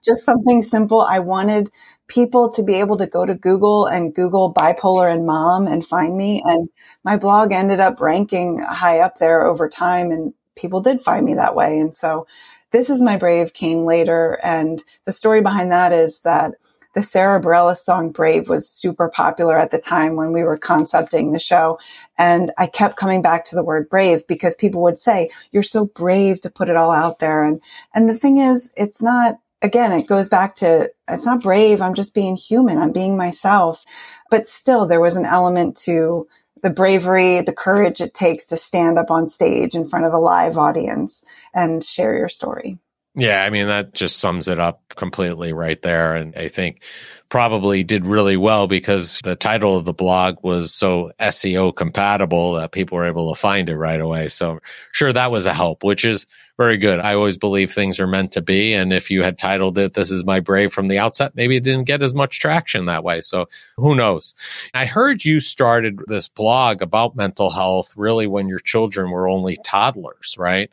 Just 0.04 0.26
something 0.26 0.64
simple. 0.64 1.02
I 1.02 1.20
wanted 1.20 1.70
people 2.08 2.50
to 2.52 2.64
be 2.64 2.76
able 2.76 2.98
to 2.98 3.08
go 3.08 3.26
to 3.26 3.34
Google 3.34 3.86
and 3.88 4.14
Google 4.14 4.54
bipolar 4.54 5.12
and 5.12 5.26
mom 5.26 5.68
and 5.68 5.86
find 5.86 6.16
me. 6.18 6.42
And 6.46 6.70
my 7.04 7.18
blog 7.18 7.52
ended 7.52 7.80
up 7.80 8.00
ranking 8.00 8.60
high 8.60 9.00
up 9.00 9.18
there 9.18 9.46
over 9.46 9.68
time. 9.68 10.12
And 10.12 10.34
people 10.56 10.82
did 10.82 11.02
find 11.02 11.26
me 11.26 11.34
that 11.36 11.56
way. 11.56 11.80
And 11.80 11.96
so 11.96 12.28
this 12.72 12.90
is 12.90 13.02
my 13.02 13.18
brave 13.18 13.54
came 13.54 13.86
later. 13.86 14.40
And 14.44 14.84
the 15.06 15.12
story 15.12 15.42
behind 15.42 15.72
that 15.72 15.92
is 15.92 16.20
that 16.22 16.52
the 16.94 17.02
Sara 17.02 17.42
Bareilles 17.42 17.78
song 17.78 18.10
Brave 18.10 18.48
was 18.48 18.70
super 18.70 19.10
popular 19.10 19.60
at 19.60 19.72
the 19.72 19.78
time 19.78 20.16
when 20.16 20.32
we 20.32 20.44
were 20.44 20.58
concepting 20.58 21.32
the 21.32 21.40
show. 21.40 21.78
And 22.18 22.54
I 22.58 22.68
kept 22.68 22.96
coming 22.96 23.22
back 23.22 23.44
to 23.46 23.56
the 23.56 23.64
word 23.66 23.90
brave 23.90 24.26
because 24.28 24.56
people 24.56 24.82
would 24.84 25.00
say, 25.00 25.30
you're 25.52 25.62
so 25.62 25.88
brave 25.88 26.40
to 26.42 26.50
put 26.50 26.70
it 26.70 26.78
all 26.78 26.92
out 26.92 27.20
there. 27.20 27.44
And, 27.44 27.62
and 27.94 28.10
the 28.10 28.16
thing 28.16 28.38
is, 28.38 28.72
it's 28.78 29.02
not, 29.02 29.40
again, 29.66 29.92
it 29.92 30.08
goes 30.08 30.30
back 30.30 30.56
to, 30.58 30.92
it's 31.10 31.26
not 31.26 31.42
brave. 31.42 31.82
I'm 31.82 31.96
just 31.96 32.14
being 32.14 32.36
human. 32.36 32.78
I'm 32.78 32.92
being 32.92 33.18
myself. 33.18 33.84
But 34.30 34.48
still, 34.48 34.86
there 34.86 35.02
was 35.02 35.18
an 35.18 35.26
element 35.26 35.76
to 35.78 36.28
the 36.62 36.70
bravery, 36.70 37.42
the 37.42 37.54
courage 37.54 38.00
it 38.00 38.14
takes 38.14 38.46
to 38.46 38.58
stand 38.58 38.98
up 38.98 39.12
on 39.12 39.28
stage 39.28 39.76
in 39.76 39.90
front 39.90 40.06
of 40.06 40.14
a 40.14 40.20
live 40.20 40.58
audience 40.58 41.22
and 41.54 41.84
share 41.84 42.18
your 42.18 42.30
story. 42.30 42.78
Yeah, 43.18 43.44
I 43.46 43.50
mean, 43.50 43.68
that 43.68 43.94
just 43.94 44.18
sums 44.18 44.50
it 44.50 44.60
up 44.60 44.82
completely 44.90 45.54
right 45.54 45.82
there. 45.82 46.16
And 46.16 46.36
I 46.36 46.50
think 46.50 46.84
probably 47.30 47.84
did 47.84 48.06
really 48.06 48.36
well 48.36 48.68
because 48.68 49.22
the 49.24 49.38
title 49.38 49.78
of 49.78 49.86
the 49.86 49.94
blog 49.94 50.38
was 50.44 50.74
so 50.74 51.12
SEO 51.20 51.74
compatible 51.74 52.54
that 52.54 52.74
people 52.74 52.98
were 52.98 53.06
able 53.06 53.34
to 53.34 53.40
find 53.40 53.70
it 53.70 53.78
right 53.78 54.02
away. 54.02 54.28
So 54.28 54.60
sure, 54.92 55.14
that 55.14 55.32
was 55.32 55.46
a 55.46 55.54
help, 55.54 55.84
which 55.84 56.04
is 56.04 56.28
very 56.58 56.78
good. 56.78 57.00
I 57.00 57.16
always 57.16 57.38
believe 57.38 57.72
things 57.72 58.00
are 58.00 58.08
meant 58.08 58.32
to 58.34 58.42
be. 58.42 58.74
And 58.74 58.94
if 58.94 59.12
you 59.12 59.24
had 59.24 59.38
titled 59.38 59.78
it, 59.78 59.94
This 59.94 60.10
is 60.10 60.24
My 60.24 60.40
Brave 60.40 60.72
from 60.72 60.88
the 60.88 61.00
outset, 61.00 61.36
maybe 61.36 61.58
it 61.58 61.64
didn't 61.64 61.84
get 61.84 62.02
as 62.02 62.14
much 62.14 62.40
traction 62.40 62.86
that 62.86 63.04
way. 63.04 63.22
So 63.22 63.50
who 63.76 63.94
knows? 63.94 64.34
I 64.74 64.86
heard 64.86 65.26
you 65.26 65.42
started 65.42 66.00
this 66.08 66.28
blog 66.30 66.82
about 66.82 67.16
mental 67.16 67.50
health 67.50 67.94
really 67.98 68.28
when 68.28 68.48
your 68.48 68.60
children 68.60 69.12
were 69.12 69.28
only 69.28 69.58
toddlers, 69.66 70.36
right? 70.38 70.72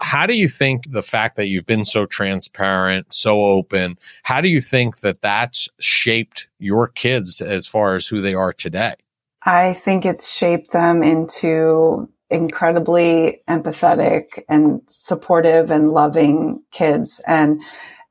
How 0.00 0.26
do 0.26 0.34
you 0.34 0.48
think 0.48 0.90
the 0.90 1.02
fact 1.02 1.36
that 1.36 1.48
you've 1.48 1.66
been 1.66 1.84
so 1.84 2.06
transparent, 2.06 3.12
so 3.12 3.42
open, 3.42 3.98
how 4.22 4.40
do 4.40 4.48
you 4.48 4.60
think 4.60 5.00
that 5.00 5.20
that's 5.20 5.68
shaped 5.80 6.48
your 6.58 6.86
kids 6.86 7.40
as 7.40 7.66
far 7.66 7.96
as 7.96 8.06
who 8.06 8.20
they 8.20 8.34
are 8.34 8.52
today? 8.52 8.94
I 9.46 9.74
think 9.74 10.06
it's 10.06 10.32
shaped 10.32 10.70
them 10.72 11.02
into 11.02 12.08
incredibly 12.34 13.40
empathetic 13.48 14.42
and 14.48 14.82
supportive 14.88 15.70
and 15.70 15.92
loving 15.92 16.62
kids. 16.70 17.20
And 17.26 17.62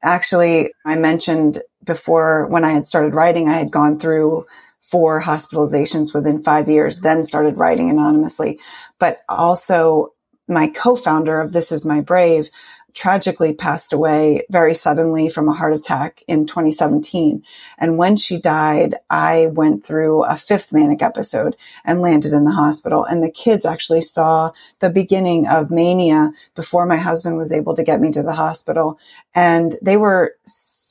actually, 0.01 0.71
I 0.85 0.95
mentioned 0.95 1.61
before 1.83 2.47
when 2.47 2.63
I 2.63 2.71
had 2.71 2.87
started 2.87 3.13
writing, 3.13 3.49
I 3.49 3.57
had 3.57 3.71
gone 3.71 3.99
through 3.99 4.45
four 4.81 5.21
hospitalizations 5.21 6.13
within 6.13 6.41
five 6.41 6.69
years, 6.69 7.01
then 7.01 7.23
started 7.23 7.57
writing 7.57 7.89
anonymously. 7.89 8.59
But 8.99 9.21
also, 9.29 10.13
my 10.47 10.67
co-founder 10.67 11.39
of 11.39 11.51
This 11.51 11.71
Is 11.71 11.85
My 11.85 12.01
Brave 12.01 12.49
tragically 12.93 13.53
passed 13.53 13.93
away 13.93 14.45
very 14.49 14.75
suddenly 14.75 15.29
from 15.29 15.49
a 15.49 15.53
heart 15.53 15.73
attack 15.73 16.23
in 16.27 16.45
2017. 16.45 17.43
And 17.77 17.97
when 17.97 18.15
she 18.15 18.39
died, 18.39 18.95
I 19.09 19.47
went 19.47 19.85
through 19.85 20.23
a 20.23 20.37
fifth 20.37 20.71
manic 20.71 21.01
episode 21.01 21.55
and 21.85 22.01
landed 22.01 22.33
in 22.33 22.45
the 22.45 22.51
hospital. 22.51 23.03
And 23.03 23.23
the 23.23 23.31
kids 23.31 23.65
actually 23.65 24.01
saw 24.01 24.51
the 24.79 24.89
beginning 24.89 25.47
of 25.47 25.71
mania 25.71 26.31
before 26.55 26.85
my 26.85 26.97
husband 26.97 27.37
was 27.37 27.51
able 27.51 27.75
to 27.75 27.83
get 27.83 28.01
me 28.01 28.11
to 28.11 28.23
the 28.23 28.33
hospital. 28.33 28.99
And 29.33 29.75
they 29.81 29.97
were 29.97 30.35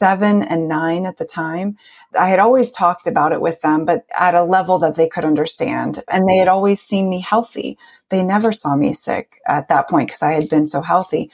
seven 0.03 0.43
and 0.43 0.67
nine 0.67 1.07
at 1.07 1.19
the 1.19 1.25
time. 1.25 1.77
I 2.19 2.29
had 2.29 2.41
always 2.41 2.73
talked 2.73 3.07
about 3.07 3.31
it 3.31 3.41
with 3.41 3.61
them, 3.61 3.85
but 3.85 4.05
at 4.19 4.35
a 4.35 4.43
level 4.43 4.81
that 4.81 4.97
they 4.97 5.09
could 5.09 5.25
understand. 5.25 6.03
And 6.09 6.29
they 6.29 6.39
had 6.39 6.49
always 6.49 6.81
seen 6.81 7.09
me 7.09 7.21
healthy. 7.21 7.79
They 8.09 8.25
never 8.25 8.53
saw 8.53 8.75
me 8.75 8.95
sick 8.95 9.39
at 9.47 9.69
that 9.69 9.89
point 9.89 10.09
because 10.09 10.23
I 10.23 10.33
had 10.33 10.49
been 10.49 10.67
so 10.67 10.83
healthy. 10.83 11.31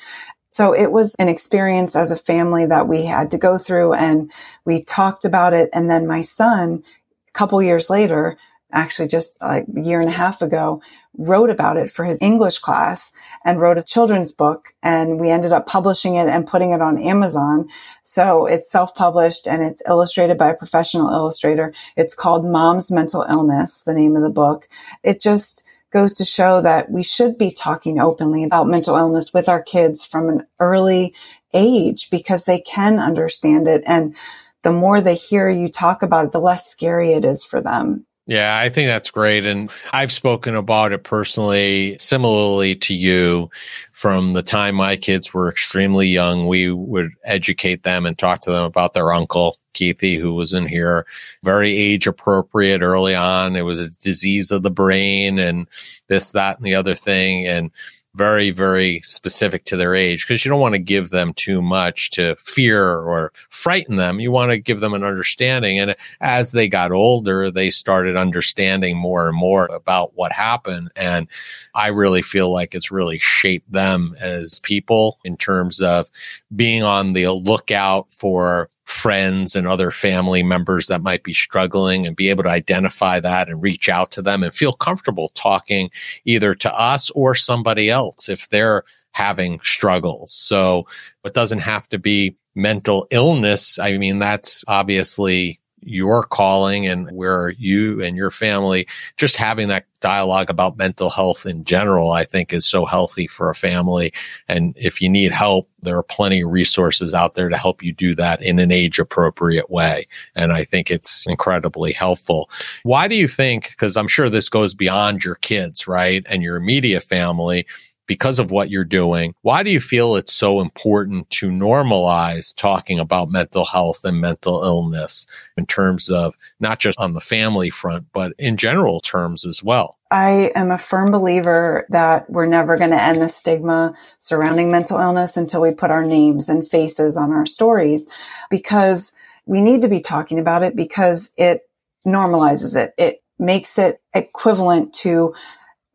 So 0.51 0.73
it 0.73 0.91
was 0.91 1.15
an 1.19 1.29
experience 1.29 1.95
as 1.95 2.11
a 2.11 2.17
family 2.17 2.67
that 2.67 2.89
we 2.89 3.05
had 3.05 3.31
to 3.33 3.39
go 3.39 3.59
through 3.59 3.93
and 3.93 4.31
we 4.65 4.83
talked 4.83 5.25
about 5.25 5.53
it. 5.53 5.71
And 5.73 5.91
then 5.91 6.07
my 6.07 6.23
son, 6.23 6.83
a 7.29 7.33
couple 7.33 7.63
years 7.63 7.91
later, 7.91 8.39
actually 8.73 9.09
just 9.09 9.41
like 9.41 9.67
a 9.77 9.81
year 9.81 10.01
and 10.01 10.09
a 10.11 10.13
half 10.13 10.43
ago, 10.43 10.83
wrote 11.17 11.51
about 11.51 11.77
it 11.77 11.91
for 11.91 12.05
his 12.05 12.19
English 12.21 12.59
class 12.59 13.13
and 13.45 13.61
wrote 13.61 13.79
a 13.79 13.83
children's 13.83 14.31
book. 14.31 14.75
And 14.83 15.19
we 15.19 15.31
ended 15.31 15.53
up 15.53 15.67
publishing 15.67 16.17
it 16.17 16.29
and 16.29 16.47
putting 16.47 16.73
it 16.73 16.83
on 16.83 17.03
Amazon. 17.03 17.69
So 18.05 18.47
it's 18.47 18.71
self-published 18.71 19.47
and 19.47 19.63
it's 19.63 19.83
illustrated 19.87 20.39
by 20.39 20.51
a 20.51 20.57
professional 20.57 21.11
illustrator. 21.11 21.73
It's 21.97 22.15
called 22.15 22.45
Mom's 22.45 22.91
Mental 22.91 23.25
Illness, 23.29 23.85
the 23.85 23.95
name 23.95 24.17
of 24.17 24.23
the 24.23 24.31
book. 24.31 24.69
It 25.03 25.21
just, 25.21 25.65
goes 25.91 26.15
to 26.15 26.25
show 26.25 26.61
that 26.61 26.91
we 26.91 27.03
should 27.03 27.39
be 27.39 27.51
talking 27.51 27.99
openly 27.99 28.45
about 28.45 28.69
mental 28.69 28.97
illness 28.97 29.33
with 29.33 29.49
our 29.49 29.63
kids 29.63 30.05
from 30.05 30.29
an 30.29 30.47
early 30.61 31.15
age 31.55 32.11
because 32.11 32.45
they 32.45 32.61
can 32.61 32.99
understand 32.99 33.67
it. 33.67 33.83
And 33.87 34.15
the 34.63 34.73
more 34.73 35.01
they 35.01 35.15
hear 35.15 35.49
you 35.49 35.69
talk 35.69 36.03
about 36.03 36.27
it, 36.27 36.33
the 36.33 36.41
less 36.41 36.67
scary 36.67 37.13
it 37.13 37.25
is 37.25 37.45
for 37.45 37.61
them. 37.61 38.05
Yeah, 38.27 38.59
I 38.59 38.69
think 38.69 38.89
that's 38.89 39.11
great. 39.11 39.47
And 39.47 39.71
I've 39.95 40.13
spoken 40.13 40.55
about 40.55 40.93
it 40.93 41.03
personally, 41.03 41.97
similarly 41.99 42.75
to 42.77 42.93
you. 42.93 43.49
From 43.93 44.35
the 44.35 44.43
time 44.43 44.75
my 44.75 44.97
kids 44.97 45.33
were 45.33 45.49
extremely 45.49 46.09
young, 46.09 46.47
we 46.47 46.71
would 46.71 47.11
educate 47.25 47.85
them 47.85 48.05
and 48.05 48.19
talk 48.19 48.43
to 48.43 48.51
them 48.51 48.65
about 48.65 48.93
their 48.93 49.13
uncle 49.13 49.58
Keithy, 49.75 50.19
who 50.21 50.35
was 50.35 50.53
in 50.53 50.67
here, 50.67 51.07
very 51.43 51.77
age 51.77 52.07
appropriate 52.07 52.83
early 52.83 53.15
on. 53.15 53.57
It 53.57 53.63
was 53.63 53.81
a 53.81 53.91
disease 53.91 54.51
of 54.51 54.63
the 54.63 54.71
brain 54.71 55.39
and 55.39 55.69
this, 56.09 56.33
that, 56.33 56.57
and 56.57 56.67
the 56.67 56.75
other 56.75 56.95
thing. 56.95 57.47
And 57.47 57.71
very, 58.19 58.51
very 58.51 59.01
specific 59.03 59.65
to 59.65 59.77
their 59.77 59.95
age 59.95 60.27
because 60.27 60.45
you 60.45 60.51
don't 60.51 60.61
want 60.61 60.75
to 60.75 60.79
give 60.81 61.11
them 61.11 61.33
too 61.35 61.63
much 61.63 62.11
to 62.11 62.35
fear 62.37 62.85
or 62.85 63.33
frighten 63.49 63.97
them. 63.97 64.19
You 64.19 64.33
want 64.33 64.51
to 64.51 64.59
give 64.59 64.81
them 64.81 64.93
an 64.93 65.05
understanding. 65.05 65.79
And 65.79 65.95
as 66.21 66.51
they 66.51 66.69
got 66.69 66.91
older, 66.91 67.51
they 67.51 67.71
started 67.71 68.17
understanding 68.17 68.97
more 68.97 69.29
and 69.29 69.37
more 69.37 69.67
about 69.67 70.17
what 70.17 70.33
happened. 70.33 70.91
And 70.97 71.29
I 71.75 71.89
really 71.89 72.23
feel 72.23 72.53
like 72.53 72.75
it's 72.75 72.91
really 72.91 73.19
shaped 73.19 73.71
them 73.71 74.17
as 74.19 74.59
people 74.61 75.19
in 75.25 75.37
terms 75.37 75.81
of 75.81 76.11
being 76.55 76.83
on 76.83 77.13
the 77.13 77.29
lookout 77.29 78.13
for 78.13 78.69
friends 78.89 79.55
and 79.55 79.69
other 79.69 79.91
family 79.91 80.43
members 80.43 80.87
that 80.87 81.03
might 81.03 81.23
be 81.23 81.35
struggling 81.35 82.07
and 82.07 82.17
be 82.17 82.31
able 82.31 82.43
to 82.43 82.49
identify 82.49 83.21
that 83.21 83.47
and 83.47 83.63
reach 83.63 83.87
out 83.87 84.11
to 84.11 84.23
them 84.23 84.43
and 84.43 84.55
feel 84.55 84.73
comfortable 84.73 85.29
talking 85.35 85.91
either 86.25 86.55
to 86.55 86.73
us 86.73 87.11
or 87.11 87.35
somebody 87.35 87.91
else 87.91 88.31
if 88.31 88.49
they're 88.49 88.83
having 89.13 89.61
struggles. 89.63 90.33
So 90.33 90.87
it 91.23 91.35
doesn't 91.35 91.59
have 91.59 91.87
to 91.91 91.99
be 91.99 92.37
mental 92.55 93.07
illness. 93.11 93.79
I 93.79 93.99
mean, 93.99 94.21
that's 94.21 94.65
obviously 94.67 95.61
your 95.83 96.23
calling 96.23 96.87
and 96.87 97.11
where 97.13 97.51
you 97.51 98.03
and 98.03 98.17
your 98.17 98.31
family 98.31 98.87
just 99.17 99.37
having 99.37 99.69
that 99.69 99.87
dialogue 100.01 100.49
about 100.49 100.77
mental 100.77 101.11
health 101.11 101.45
in 101.45 101.65
general, 101.65 102.13
I 102.13 102.25
think 102.25 102.53
is 102.53 102.65
so 102.67 102.85
healthy 102.85 103.27
for 103.27 103.51
a 103.51 103.55
family. 103.55 104.13
And 104.47 104.75
if 104.77 105.01
you 105.01 105.09
need 105.09 105.33
help, 105.33 105.69
there 105.81 105.97
are 105.97 106.05
plenty 106.05 106.43
of 106.43 106.51
resources 106.51 107.15
out 107.15 107.35
there 107.35 107.49
to 107.49 107.57
help 107.57 107.83
you 107.83 107.93
do 107.93 108.15
that 108.15 108.41
in 108.43 108.59
an 108.59 108.71
age 108.71 108.99
appropriate 108.99 109.71
way. 109.71 110.07
And 110.37 110.53
I 110.53 110.65
think 110.65 110.91
it's 110.91 111.25
incredibly 111.27 111.93
helpful. 111.93 112.49
Why 112.85 113.09
do 113.09 113.17
you 113.17 113.27
think, 113.27 113.71
because 113.71 113.97
I'm 113.97 114.09
sure 114.09 114.29
this 114.29 114.49
goes 114.49 114.75
beyond 114.75 115.25
your 115.25 115.37
kids, 115.37 115.89
right? 115.89 116.25
And 116.29 116.43
your 116.43 116.57
immediate 116.57 117.03
family 117.03 117.67
because 118.09 118.41
of 118.41 118.51
what 118.51 118.71
you're 118.71 118.85
doing. 118.85 119.35
Why 119.43 119.63
do 119.63 119.71
you 119.71 119.81
feel 119.81 120.17
it's 120.17 120.35
so 120.35 120.61
important 120.61 121.31
to 121.31 121.51
normalize 121.51 122.53
talking 122.57 122.99
about 122.99 123.31
mental 123.31 123.65
health 123.65 124.01
and 124.03 124.21
mental 124.21 124.65
illness 124.65 125.27
in 125.57 125.67
terms 125.67 126.11
of 126.11 126.37
not 126.59 126.81
just 126.81 126.99
on 126.99 127.15
the 127.15 127.21
family 127.21 127.71
front, 127.71 128.07
but 128.13 128.33
in 128.39 128.57
general 128.57 129.01
terms 129.01 129.45
as 129.45 129.63
well? 129.63 129.97
I 130.11 130.51
am 130.55 130.71
a 130.71 130.79
firm 130.79 131.11
believer 131.11 131.87
that 131.91 132.29
we're 132.31 132.47
never 132.47 132.79
going 132.79 132.91
to 132.91 133.03
end 133.03 133.21
the 133.21 133.29
stigma 133.29 133.95
surrounding 134.19 134.71
mental 134.71 134.99
illness 134.99 135.37
until 135.37 135.61
we 135.61 135.71
put 135.71 135.91
our 135.91 136.05
names 136.05 136.49
and 136.49 136.67
faces 136.67 137.19
on 137.19 137.31
our 137.31 137.45
stories 137.45 138.07
because 138.49 139.13
we 139.45 139.61
need 139.61 139.83
to 139.83 139.89
be 139.89 140.01
talking 140.01 140.39
about 140.39 140.63
it 140.63 140.75
because 140.75 141.31
it 141.37 141.69
normalizes 142.07 142.75
it. 142.75 142.95
It 142.97 143.23
makes 143.39 143.79
it 143.79 144.01
equivalent 144.15 144.95
to 144.95 145.35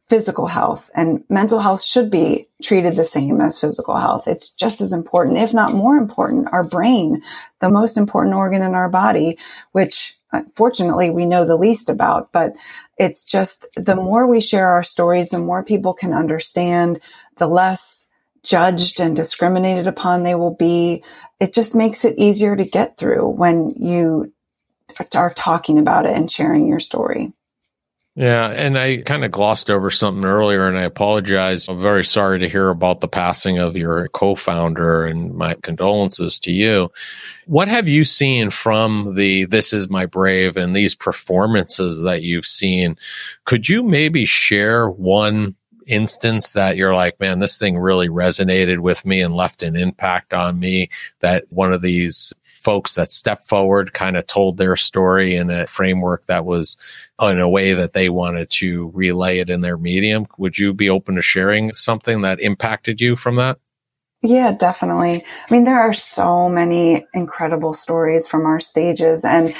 physical 0.09 0.47
health 0.47 0.89
and 0.95 1.23
mental 1.29 1.59
health 1.59 1.81
should 1.81 2.11
be 2.11 2.47
treated 2.61 2.95
the 2.95 3.05
same 3.05 3.39
as 3.39 3.59
physical 3.59 3.97
health. 3.97 4.27
It's 4.27 4.49
just 4.49 4.81
as 4.81 4.91
important, 4.91 5.37
if 5.37 5.53
not 5.53 5.73
more 5.73 5.95
important, 5.95 6.49
our 6.51 6.63
brain, 6.63 7.21
the 7.61 7.69
most 7.69 7.97
important 7.97 8.35
organ 8.35 8.61
in 8.61 8.75
our 8.75 8.89
body, 8.89 9.37
which 9.71 10.17
uh, 10.33 10.41
fortunately 10.55 11.09
we 11.09 11.25
know 11.25 11.45
the 11.45 11.55
least 11.55 11.89
about, 11.89 12.31
but 12.33 12.53
it's 12.97 13.23
just 13.23 13.65
the 13.75 13.95
more 13.95 14.27
we 14.27 14.41
share 14.41 14.67
our 14.67 14.83
stories, 14.83 15.29
the 15.29 15.39
more 15.39 15.63
people 15.63 15.93
can 15.93 16.13
understand, 16.13 16.99
the 17.37 17.47
less 17.47 18.05
judged 18.43 18.99
and 18.99 19.15
discriminated 19.15 19.87
upon 19.87 20.23
they 20.23 20.35
will 20.35 20.53
be. 20.53 21.03
It 21.39 21.53
just 21.53 21.75
makes 21.75 22.03
it 22.03 22.15
easier 22.17 22.55
to 22.55 22.65
get 22.65 22.97
through 22.97 23.29
when 23.29 23.71
you 23.77 24.33
are 25.15 25.33
talking 25.33 25.79
about 25.79 26.05
it 26.05 26.15
and 26.15 26.29
sharing 26.29 26.67
your 26.67 26.81
story. 26.81 27.31
Yeah, 28.15 28.49
and 28.49 28.77
I 28.77 28.97
kind 28.97 29.25
of 29.25 29.31
glossed 29.31 29.71
over 29.71 29.89
something 29.89 30.23
earlier, 30.23 30.67
and 30.67 30.77
I 30.77 30.83
apologize. 30.83 31.67
I'm 31.67 31.81
very 31.81 32.05
sorry 32.05 32.37
to 32.39 32.49
hear 32.49 32.69
about 32.69 33.01
the 33.01 33.07
passing 33.07 33.57
of 33.57 33.75
your 33.75 34.07
co 34.09 34.35
founder, 34.35 35.03
and 35.03 35.33
my 35.33 35.55
condolences 35.63 36.37
to 36.41 36.51
you. 36.51 36.91
What 37.47 37.69
have 37.69 37.87
you 37.87 38.05
seen 38.05 38.51
from 38.51 39.15
the 39.15 39.45
This 39.45 39.73
Is 39.73 39.89
My 39.89 40.05
Brave 40.05 40.57
and 40.57 40.75
these 40.75 40.93
performances 40.93 42.03
that 42.03 42.21
you've 42.21 42.45
seen? 42.45 42.97
Could 43.45 43.67
you 43.67 43.81
maybe 43.81 44.27
share 44.27 44.87
one 44.87 45.55
instance 45.87 46.53
that 46.53 46.77
you're 46.77 46.93
like, 46.93 47.19
man, 47.19 47.39
this 47.39 47.57
thing 47.57 47.77
really 47.77 48.09
resonated 48.09 48.79
with 48.79 49.05
me 49.05 49.21
and 49.21 49.33
left 49.33 49.63
an 49.63 49.75
impact 49.75 50.33
on 50.33 50.59
me 50.59 50.89
that 51.19 51.45
one 51.49 51.73
of 51.73 51.81
these 51.81 52.33
folks 52.61 52.95
that 52.95 53.11
stepped 53.11 53.47
forward 53.47 53.93
kind 53.93 54.15
of 54.15 54.25
told 54.25 54.57
their 54.57 54.75
story 54.75 55.35
in 55.35 55.49
a 55.49 55.67
framework 55.67 56.25
that 56.25 56.45
was 56.45 56.77
in 57.21 57.39
a 57.39 57.49
way 57.49 57.73
that 57.73 57.93
they 57.93 58.09
wanted 58.09 58.49
to 58.49 58.89
relay 58.93 59.39
it 59.39 59.49
in 59.49 59.61
their 59.61 59.77
medium. 59.77 60.25
Would 60.37 60.57
you 60.57 60.73
be 60.73 60.89
open 60.89 61.15
to 61.15 61.21
sharing 61.21 61.73
something 61.73 62.21
that 62.21 62.39
impacted 62.39 63.01
you 63.01 63.15
from 63.15 63.35
that? 63.35 63.59
Yeah, 64.21 64.53
definitely. 64.53 65.25
I 65.25 65.53
mean, 65.53 65.65
there 65.65 65.81
are 65.81 65.93
so 65.93 66.47
many 66.47 67.05
incredible 67.13 67.73
stories 67.73 68.25
from 68.25 68.45
our 68.45 68.61
stages 68.61 69.25
and 69.25 69.53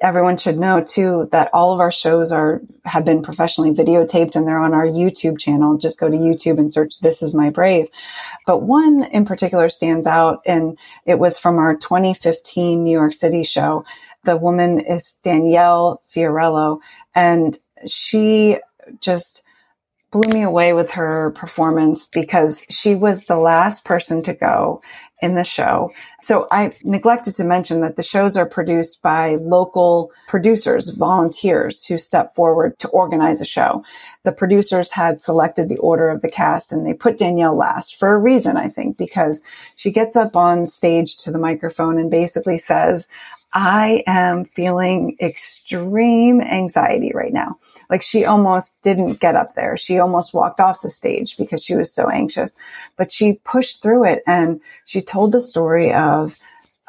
everyone 0.00 0.36
should 0.36 0.58
know 0.58 0.82
too 0.82 1.28
that 1.32 1.50
all 1.52 1.72
of 1.72 1.80
our 1.80 1.92
shows 1.92 2.32
are 2.32 2.62
have 2.84 3.04
been 3.04 3.22
professionally 3.22 3.70
videotaped 3.70 4.34
and 4.34 4.46
they're 4.46 4.58
on 4.58 4.74
our 4.74 4.86
YouTube 4.86 5.38
channel. 5.38 5.76
Just 5.76 6.00
go 6.00 6.08
to 6.08 6.16
YouTube 6.16 6.58
and 6.58 6.72
search 6.72 7.00
"This 7.00 7.22
Is 7.22 7.34
My 7.34 7.50
Brave." 7.50 7.88
But 8.46 8.62
one 8.62 9.04
in 9.04 9.24
particular 9.24 9.68
stands 9.68 10.06
out, 10.06 10.40
and 10.46 10.78
it 11.06 11.18
was 11.18 11.38
from 11.38 11.58
our 11.58 11.76
2015 11.76 12.82
New 12.82 12.92
York 12.92 13.14
City 13.14 13.42
show. 13.42 13.84
The 14.24 14.36
woman 14.36 14.80
is 14.80 15.14
Danielle 15.22 16.02
Fiorello, 16.08 16.80
and 17.14 17.58
she 17.86 18.58
just 19.00 19.42
blew 20.10 20.28
me 20.32 20.42
away 20.42 20.72
with 20.72 20.90
her 20.90 21.30
performance 21.32 22.06
because 22.06 22.64
she 22.68 22.94
was 22.94 23.24
the 23.24 23.36
last 23.36 23.84
person 23.84 24.22
to 24.24 24.34
go 24.34 24.82
in 25.22 25.34
the 25.34 25.44
show. 25.44 25.92
So 26.22 26.46
I 26.50 26.72
neglected 26.82 27.34
to 27.34 27.44
mention 27.44 27.80
that 27.80 27.96
the 27.96 28.02
shows 28.02 28.36
are 28.36 28.46
produced 28.46 29.02
by 29.02 29.36
local 29.36 30.12
producers, 30.28 30.90
volunteers 30.90 31.84
who 31.84 31.98
step 31.98 32.34
forward 32.34 32.78
to 32.80 32.88
organize 32.88 33.40
a 33.40 33.44
show. 33.44 33.84
The 34.24 34.32
producers 34.32 34.90
had 34.90 35.20
selected 35.20 35.68
the 35.68 35.78
order 35.78 36.08
of 36.08 36.22
the 36.22 36.30
cast 36.30 36.72
and 36.72 36.86
they 36.86 36.94
put 36.94 37.18
Danielle 37.18 37.56
last 37.56 37.96
for 37.96 38.14
a 38.14 38.18
reason, 38.18 38.56
I 38.56 38.68
think, 38.68 38.96
because 38.96 39.42
she 39.76 39.90
gets 39.90 40.16
up 40.16 40.36
on 40.36 40.66
stage 40.66 41.16
to 41.18 41.30
the 41.30 41.38
microphone 41.38 41.98
and 41.98 42.10
basically 42.10 42.58
says, 42.58 43.08
I 43.52 44.04
am 44.06 44.44
feeling 44.44 45.16
extreme 45.20 46.40
anxiety 46.40 47.12
right 47.14 47.32
now. 47.32 47.58
Like 47.90 48.02
she 48.02 48.24
almost 48.24 48.80
didn't 48.82 49.20
get 49.20 49.36
up 49.36 49.54
there. 49.56 49.76
She 49.76 49.98
almost 49.98 50.34
walked 50.34 50.60
off 50.60 50.82
the 50.82 50.90
stage 50.90 51.36
because 51.36 51.64
she 51.64 51.74
was 51.74 51.92
so 51.92 52.08
anxious, 52.08 52.54
but 52.96 53.10
she 53.10 53.40
pushed 53.44 53.82
through 53.82 54.04
it 54.04 54.22
and 54.26 54.60
she 54.84 55.02
told 55.02 55.32
the 55.32 55.40
story 55.40 55.92
of 55.92 56.36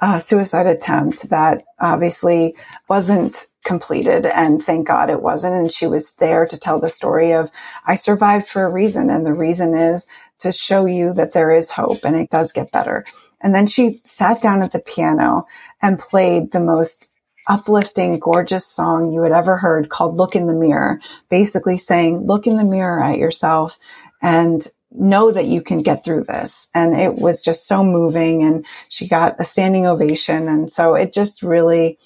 a 0.01 0.21
suicide 0.21 0.67
attempt 0.67 1.29
that 1.29 1.63
obviously 1.79 2.55
wasn't 2.89 3.47
completed 3.65 4.25
and 4.25 4.63
thank 4.63 4.87
God 4.87 5.09
it 5.09 5.21
wasn't. 5.21 5.55
And 5.55 5.71
she 5.71 5.87
was 5.87 6.13
there 6.13 6.45
to 6.47 6.57
tell 6.59 6.79
the 6.79 6.89
story 6.89 7.33
of 7.33 7.51
I 7.85 7.95
survived 7.95 8.47
for 8.47 8.65
a 8.65 8.69
reason. 8.71 9.09
And 9.09 9.25
the 9.25 9.33
reason 9.33 9.75
is 9.75 10.07
to 10.39 10.51
show 10.51 10.85
you 10.85 11.13
that 11.13 11.33
there 11.33 11.51
is 11.51 11.71
hope 11.71 12.03
and 12.03 12.15
it 12.15 12.29
does 12.31 12.51
get 12.51 12.71
better. 12.71 13.05
And 13.41 13.53
then 13.55 13.67
she 13.67 14.01
sat 14.05 14.41
down 14.41 14.61
at 14.61 14.71
the 14.71 14.79
piano 14.79 15.45
and 15.81 15.99
played 15.99 16.51
the 16.51 16.59
most 16.59 17.07
uplifting, 17.47 18.19
gorgeous 18.19 18.65
song 18.65 19.11
you 19.11 19.23
had 19.23 19.31
ever 19.31 19.57
heard 19.57 19.89
called 19.89 20.15
Look 20.15 20.35
in 20.35 20.47
the 20.47 20.53
Mirror, 20.53 20.99
basically 21.29 21.77
saying, 21.77 22.25
look 22.25 22.45
in 22.45 22.57
the 22.57 22.63
mirror 22.63 23.03
at 23.03 23.17
yourself 23.17 23.77
and 24.21 24.67
know 24.91 25.31
that 25.31 25.47
you 25.47 25.61
can 25.61 25.81
get 25.81 26.03
through 26.03 26.23
this. 26.23 26.67
And 26.73 26.99
it 26.99 27.15
was 27.15 27.41
just 27.41 27.67
so 27.67 27.83
moving. 27.83 28.43
And 28.43 28.65
she 28.89 29.07
got 29.07 29.35
a 29.39 29.45
standing 29.45 29.87
ovation. 29.87 30.47
And 30.47 30.71
so 30.71 30.93
it 30.93 31.13
just 31.13 31.41
really, 31.41 31.97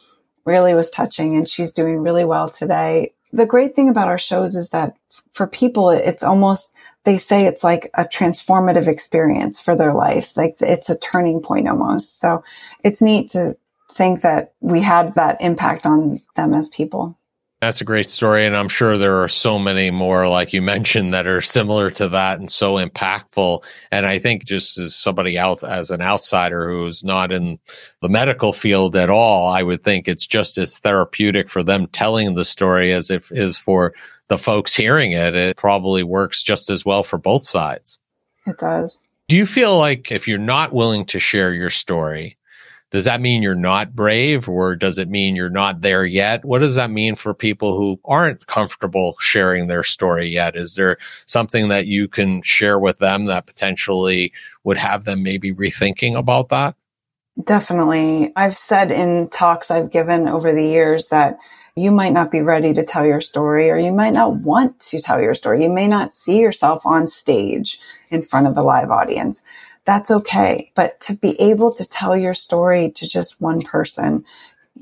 really 0.46 0.74
was 0.74 0.90
touching. 0.90 1.36
And 1.36 1.50
she's 1.50 1.72
doing 1.72 1.98
really 1.98 2.26
well 2.26 2.48
today. 2.48 3.14
The 3.34 3.46
great 3.46 3.76
thing 3.76 3.90
about 3.90 4.08
our 4.08 4.20
shows 4.20 4.56
is 4.56 4.70
that 4.70 4.96
for 5.32 5.48
people, 5.48 5.90
it's 5.90 6.24
almost, 6.24 6.72
they 7.06 7.18
say 7.18 7.46
it's 7.46 7.64
like 7.64 7.90
a 7.94 8.04
transformative 8.04 8.88
experience 8.88 9.60
for 9.60 9.76
their 9.76 9.94
life. 9.94 10.36
Like 10.36 10.58
it's 10.60 10.90
a 10.90 10.98
turning 10.98 11.42
point 11.42 11.68
almost. 11.68 12.20
So 12.20 12.44
it's 12.84 13.02
neat 13.02 13.30
to 13.32 13.56
think 13.94 14.22
that 14.22 14.54
we 14.60 14.82
had 14.82 15.16
that 15.16 15.38
impact 15.40 15.86
on 15.86 16.22
them 16.36 16.54
as 16.54 16.68
people. 16.70 17.18
That's 17.62 17.82
a 17.82 17.86
great 17.86 18.12
story. 18.12 18.46
And 18.46 18.56
I'm 18.56 18.68
sure 18.68 18.98
there 18.98 19.24
are 19.24 19.30
so 19.30 19.58
many 19.58 19.90
more, 19.90 20.28
like 20.28 20.54
you 20.54 20.62
mentioned, 20.62 21.14
that 21.14 21.26
are 21.26 21.42
similar 21.42 21.90
to 21.92 22.10
that 22.10 22.40
and 22.40 22.52
so 22.52 22.76
impactful. 22.76 23.64
And 23.92 24.06
I 24.06 24.20
think 24.20 24.46
just 24.46 24.78
as 24.78 24.96
somebody 24.96 25.38
else, 25.38 25.64
as 25.64 25.90
an 25.90 26.02
outsider 26.02 26.70
who's 26.70 27.04
not 27.04 27.32
in 27.32 27.60
the 28.02 28.10
medical 28.10 28.54
field 28.54 28.96
at 28.96 29.10
all, 29.10 29.50
I 29.50 29.64
would 29.64 29.84
think 29.84 30.08
it's 30.08 30.28
just 30.28 30.58
as 30.58 30.78
therapeutic 30.78 31.50
for 31.50 31.64
them 31.64 31.88
telling 31.88 32.36
the 32.36 32.46
story 32.46 32.94
as 32.94 33.10
it 33.10 33.26
is 33.32 33.58
for 33.58 33.94
the 34.28 34.38
folks 34.38 34.76
hearing 34.76 35.14
it. 35.14 35.36
It 35.36 35.58
probably 35.58 36.04
works 36.04 36.44
just 36.44 36.70
as 36.70 36.86
well 36.86 37.04
for 37.04 37.18
both 37.18 37.44
sides. 37.44 38.00
It 38.46 38.58
does. 38.58 39.00
Do 39.28 39.36
you 39.36 39.48
feel 39.48 39.78
like 39.78 40.12
if 40.12 40.28
you're 40.28 40.38
not 40.38 40.72
willing 40.72 41.06
to 41.08 41.20
share 41.20 41.52
your 41.52 41.72
story, 41.72 42.38
does 42.96 43.04
that 43.04 43.20
mean 43.20 43.44
you're 43.44 43.56
not 43.56 43.94
brave 43.94 44.48
or 44.48 44.74
does 44.74 44.98
it 44.98 45.10
mean 45.10 45.36
you're 45.36 45.50
not 45.50 45.82
there 45.82 46.06
yet? 46.06 46.46
What 46.46 46.60
does 46.60 46.76
that 46.76 46.90
mean 46.90 47.16
for 47.16 47.34
people 47.34 47.76
who 47.76 48.00
aren't 48.06 48.48
comfortable 48.48 49.18
sharing 49.20 49.68
their 49.68 49.84
story 49.84 50.28
yet? 50.28 50.56
Is 50.56 50.76
there 50.76 50.98
something 51.26 51.68
that 51.68 51.88
you 51.88 52.08
can 52.08 52.42
share 52.42 52.80
with 52.80 53.00
them 53.00 53.26
that 53.26 53.48
potentially 53.48 54.32
would 54.64 54.78
have 54.78 55.04
them 55.04 55.24
maybe 55.24 55.54
rethinking 55.54 56.18
about 56.18 56.48
that? 56.48 56.76
Definitely. 57.44 58.32
I've 58.38 58.56
said 58.56 58.94
in 58.94 59.28
talks 59.28 59.70
I've 59.70 59.92
given 59.92 60.30
over 60.30 60.54
the 60.54 60.64
years 60.66 61.10
that 61.10 61.38
you 61.76 61.92
might 61.92 62.14
not 62.14 62.32
be 62.32 62.40
ready 62.40 62.74
to 62.74 62.86
tell 62.86 63.06
your 63.06 63.20
story 63.20 63.70
or 63.70 63.78
you 63.78 63.92
might 63.92 64.14
not 64.14 64.36
want 64.36 64.80
to 64.80 65.02
tell 65.02 65.22
your 65.22 65.36
story. 65.36 65.62
You 65.62 65.70
may 65.70 65.90
not 65.90 66.14
see 66.14 66.40
yourself 66.40 66.86
on 66.86 67.10
stage 67.10 67.78
in 68.10 68.22
front 68.22 68.48
of 68.48 68.56
a 68.56 68.62
live 68.62 68.90
audience 68.90 69.44
that's 69.86 70.12
okay. 70.12 70.72
But 70.76 71.00
to 71.02 71.14
be 71.14 71.40
able 71.40 71.74
to 71.74 71.86
tell 71.86 72.18
your 72.18 72.34
story 72.34 72.92
to 72.92 73.08
just 73.08 73.40
one 73.42 73.62
person, 73.62 74.26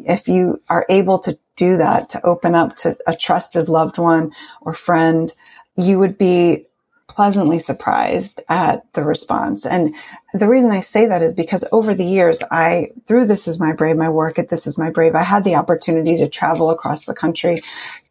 if 0.06 0.28
you 0.28 0.62
are 0.70 0.86
able 0.90 1.20
to 1.20 1.38
do 1.56 1.78
that, 1.78 2.10
to 2.10 2.26
open 2.26 2.56
up 2.56 2.76
to 2.78 2.96
a 3.06 3.16
trusted 3.16 3.70
loved 3.70 3.98
one 3.98 4.32
or 4.62 4.74
friend, 4.74 5.32
you 5.76 6.00
would 6.00 6.18
be 6.18 6.66
pleasantly 7.08 7.60
surprised 7.60 8.42
at 8.50 8.92
the 8.94 9.04
response. 9.04 9.66
And 9.66 9.94
the 10.34 10.48
reason 10.48 10.72
I 10.72 10.80
say 10.80 11.06
that 11.08 11.22
is 11.22 11.36
because 11.36 11.66
over 11.72 11.94
the 11.94 12.06
years, 12.06 12.42
I, 12.50 12.92
through 13.06 13.28
This 13.28 13.48
Is 13.48 13.60
My 13.60 13.74
Brave, 13.74 13.98
my 13.98 14.10
work 14.10 14.40
at 14.40 14.50
This 14.50 14.66
Is 14.66 14.78
My 14.78 14.90
Brave, 14.90 15.14
I 15.14 15.24
had 15.24 15.44
the 15.44 15.56
opportunity 15.56 16.18
to 16.18 16.30
travel 16.30 16.70
across 16.70 17.06
the 17.06 17.14
country 17.14 17.62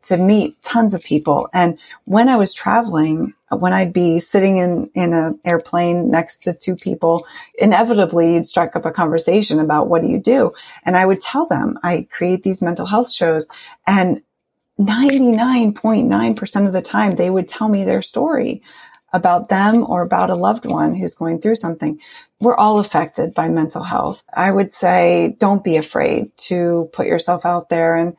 to 0.02 0.16
meet 0.16 0.60
tons 0.62 0.94
of 0.94 1.02
people. 1.02 1.48
And 1.52 1.78
when 2.04 2.28
I 2.28 2.36
was 2.36 2.52
traveling, 2.52 3.34
when 3.50 3.72
I'd 3.72 3.92
be 3.92 4.20
sitting 4.20 4.58
in, 4.58 4.90
in 4.94 5.12
an 5.14 5.38
airplane 5.44 6.10
next 6.10 6.42
to 6.42 6.52
two 6.52 6.76
people, 6.76 7.26
inevitably 7.58 8.34
you'd 8.34 8.46
strike 8.46 8.76
up 8.76 8.84
a 8.84 8.90
conversation 8.90 9.58
about 9.58 9.88
what 9.88 10.02
do 10.02 10.08
you 10.08 10.18
do? 10.18 10.52
And 10.84 10.96
I 10.96 11.06
would 11.06 11.20
tell 11.20 11.46
them 11.46 11.78
I 11.82 12.06
create 12.10 12.42
these 12.42 12.62
mental 12.62 12.86
health 12.86 13.10
shows 13.10 13.48
and 13.86 14.22
99.9% 14.86 16.66
of 16.66 16.72
the 16.72 16.82
time 16.82 17.16
they 17.16 17.30
would 17.30 17.48
tell 17.48 17.68
me 17.68 17.84
their 17.84 18.02
story 18.02 18.62
about 19.12 19.48
them 19.48 19.84
or 19.88 20.02
about 20.02 20.30
a 20.30 20.34
loved 20.34 20.64
one 20.64 20.94
who's 20.94 21.14
going 21.14 21.40
through 21.40 21.56
something. 21.56 22.00
We're 22.40 22.56
all 22.56 22.78
affected 22.78 23.34
by 23.34 23.48
mental 23.48 23.82
health. 23.82 24.24
I 24.34 24.50
would 24.50 24.72
say 24.72 25.36
don't 25.38 25.62
be 25.62 25.76
afraid 25.76 26.36
to 26.48 26.88
put 26.92 27.06
yourself 27.06 27.44
out 27.44 27.68
there. 27.68 27.96
And 27.96 28.16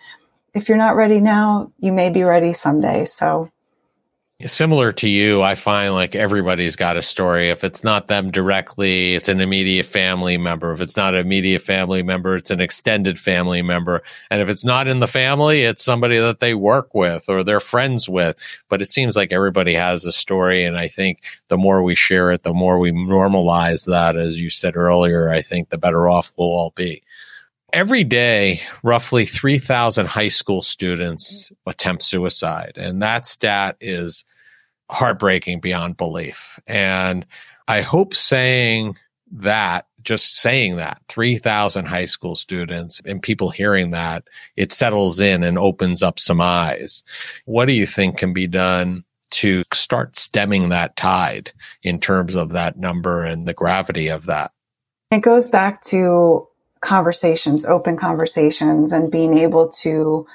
if 0.54 0.70
you're 0.70 0.78
not 0.78 0.96
ready 0.96 1.20
now, 1.20 1.72
you 1.80 1.92
may 1.92 2.10
be 2.10 2.24
ready 2.24 2.54
someday. 2.54 3.06
So 3.06 3.50
similar 4.46 4.92
to 4.94 5.08
you, 5.08 5.42
I 5.42 5.56
find 5.56 5.94
like 5.94 6.16
everybody's 6.16 6.76
got 6.76 6.98
a 6.98 7.02
story. 7.02 7.50
If 7.50 7.64
it's 7.64 7.84
not 7.84 8.08
them 8.08 8.32
directly, 8.32 9.16
it's 9.16 9.30
an 9.30 9.42
immediate 9.42 9.86
family 9.86 10.38
member. 10.38 10.72
If 10.72 10.82
it's 10.82 10.98
not 10.98 11.14
an 11.14 11.22
immediate 11.22 11.62
family 11.62 12.04
member, 12.04 12.36
it's 12.36 12.52
an 12.52 12.60
extended 12.60 13.20
family 13.20 13.62
member. 13.62 14.02
And 14.30 14.42
if 14.42 14.50
it's 14.50 14.64
not 14.64 14.88
in 14.88 15.00
the 15.00 15.08
family, 15.08 15.64
it's 15.64 15.84
somebody 15.84 16.18
that 16.20 16.40
they 16.40 16.54
work 16.54 16.94
with 16.94 17.30
or 17.30 17.44
they're 17.44 17.60
friends 17.60 18.08
with. 18.10 18.38
But 18.70 18.82
it 18.82 18.92
seems 18.92 19.16
like 19.16 19.32
everybody 19.32 19.74
has 19.74 20.06
a 20.06 20.12
story. 20.12 20.66
And 20.66 20.78
I 20.78 20.88
think 20.88 21.24
the 21.48 21.58
more 21.58 21.84
we 21.84 21.96
share 21.96 22.32
it, 22.32 22.44
the 22.44 22.54
more 22.54 22.80
we 22.80 22.92
normalize 22.92 23.86
that, 23.88 24.16
as 24.16 24.40
you 24.40 24.50
said 24.50 24.76
earlier, 24.76 25.30
I 25.30 25.42
think 25.42 25.70
the 25.70 25.78
better 25.78 26.08
off 26.08 26.32
we'll 26.38 26.48
all 26.48 26.74
be 26.76 27.04
every 27.74 28.04
day, 28.04 28.62
roughly 28.84 29.26
3,000 29.26 30.06
high 30.06 30.30
school 30.30 30.62
students 30.62 31.52
attempt 31.66 32.04
suicide. 32.04 32.74
And 32.78 33.02
that 33.02 33.26
stat 33.26 33.76
is 33.82 34.24
heartbreaking 34.90 35.60
beyond 35.60 35.98
belief. 35.98 36.60
And 36.68 37.26
I 37.68 37.82
hope 37.82 38.14
saying 38.14 38.98
that, 39.32 39.88
just 40.04 40.36
saying 40.36 40.76
that, 40.76 41.00
3,000 41.10 41.86
high 41.86 42.06
school 42.06 42.36
students 42.36 43.02
and 43.06 43.22
people 43.22 43.50
hearing 43.50 43.92
that, 43.92 44.26
it 44.56 44.72
settles 44.72 45.20
in 45.20 45.44
and 45.44 45.58
opens 45.58 46.04
up 46.04 46.20
some 46.20 46.40
eyes. 46.40 47.04
What 47.46 47.66
do 47.66 47.74
you 47.74 47.88
think 47.88 48.18
can 48.18 48.34
be 48.34 48.48
done 48.48 49.04
to 49.32 49.64
start 49.74 50.16
stemming 50.16 50.70
that 50.70 50.96
tide 50.96 51.52
in 51.82 52.00
terms 52.00 52.36
of 52.36 52.52
that 52.52 52.78
number 52.78 53.24
and 53.24 53.48
the 53.48 53.54
gravity 53.54 54.10
of 54.10 54.28
that? 54.28 54.52
It 55.10 55.22
goes 55.22 55.50
back 55.50 55.82
to 55.86 56.48
conversations, 56.84 57.66
open 57.66 57.98
conversations, 57.98 58.94
and 58.94 59.12
being 59.12 59.38
able 59.38 59.70
to 59.70 60.28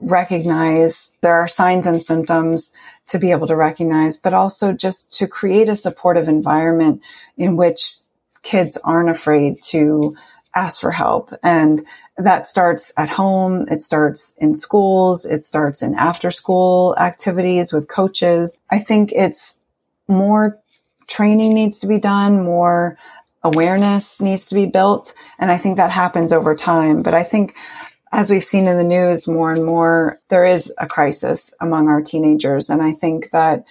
recognize 0.00 1.10
there 1.20 1.34
are 1.34 1.48
signs 1.48 1.86
and 1.86 2.02
symptoms 2.02 2.72
to 3.06 3.18
be 3.18 3.30
able 3.30 3.46
to 3.46 3.56
recognize, 3.56 4.16
but 4.16 4.34
also 4.34 4.72
just 4.72 5.12
to 5.12 5.26
create 5.26 5.68
a 5.68 5.76
supportive 5.76 6.28
environment 6.28 7.00
in 7.36 7.56
which 7.56 7.98
kids 8.42 8.76
aren't 8.84 9.10
afraid 9.10 9.62
to 9.62 10.16
ask 10.54 10.80
for 10.80 10.90
help. 10.90 11.32
And 11.42 11.84
that 12.16 12.46
starts 12.46 12.92
at 12.96 13.10
home. 13.10 13.66
It 13.70 13.82
starts 13.82 14.34
in 14.38 14.54
schools. 14.54 15.26
It 15.26 15.44
starts 15.44 15.82
in 15.82 15.94
after 15.94 16.30
school 16.30 16.96
activities 16.98 17.72
with 17.72 17.88
coaches. 17.88 18.58
I 18.70 18.78
think 18.78 19.12
it's 19.12 19.58
more 20.08 20.58
training 21.06 21.54
needs 21.54 21.78
to 21.80 21.86
be 21.86 21.98
done, 21.98 22.42
more 22.42 22.98
awareness 23.42 24.20
needs 24.20 24.46
to 24.46 24.54
be 24.54 24.66
built. 24.66 25.14
And 25.38 25.50
I 25.50 25.58
think 25.58 25.76
that 25.76 25.90
happens 25.90 26.32
over 26.32 26.54
time. 26.54 27.02
But 27.02 27.14
I 27.14 27.22
think 27.22 27.54
as 28.12 28.30
we've 28.30 28.44
seen 28.44 28.66
in 28.66 28.78
the 28.78 28.84
news 28.84 29.26
more 29.26 29.52
and 29.52 29.64
more, 29.64 30.20
there 30.28 30.46
is 30.46 30.72
a 30.78 30.86
crisis 30.86 31.52
among 31.60 31.88
our 31.88 32.02
teenagers. 32.02 32.70
And 32.70 32.82
I 32.82 32.92
think 32.92 33.30
that 33.32 33.64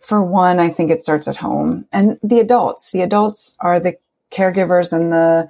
for 0.00 0.22
one, 0.22 0.58
I 0.58 0.70
think 0.70 0.90
it 0.90 1.02
starts 1.02 1.28
at 1.28 1.36
home 1.36 1.86
and 1.92 2.18
the 2.22 2.40
adults. 2.40 2.92
The 2.92 3.02
adults 3.02 3.54
are 3.60 3.80
the 3.80 3.96
caregivers 4.30 4.92
and 4.92 5.12
the 5.12 5.48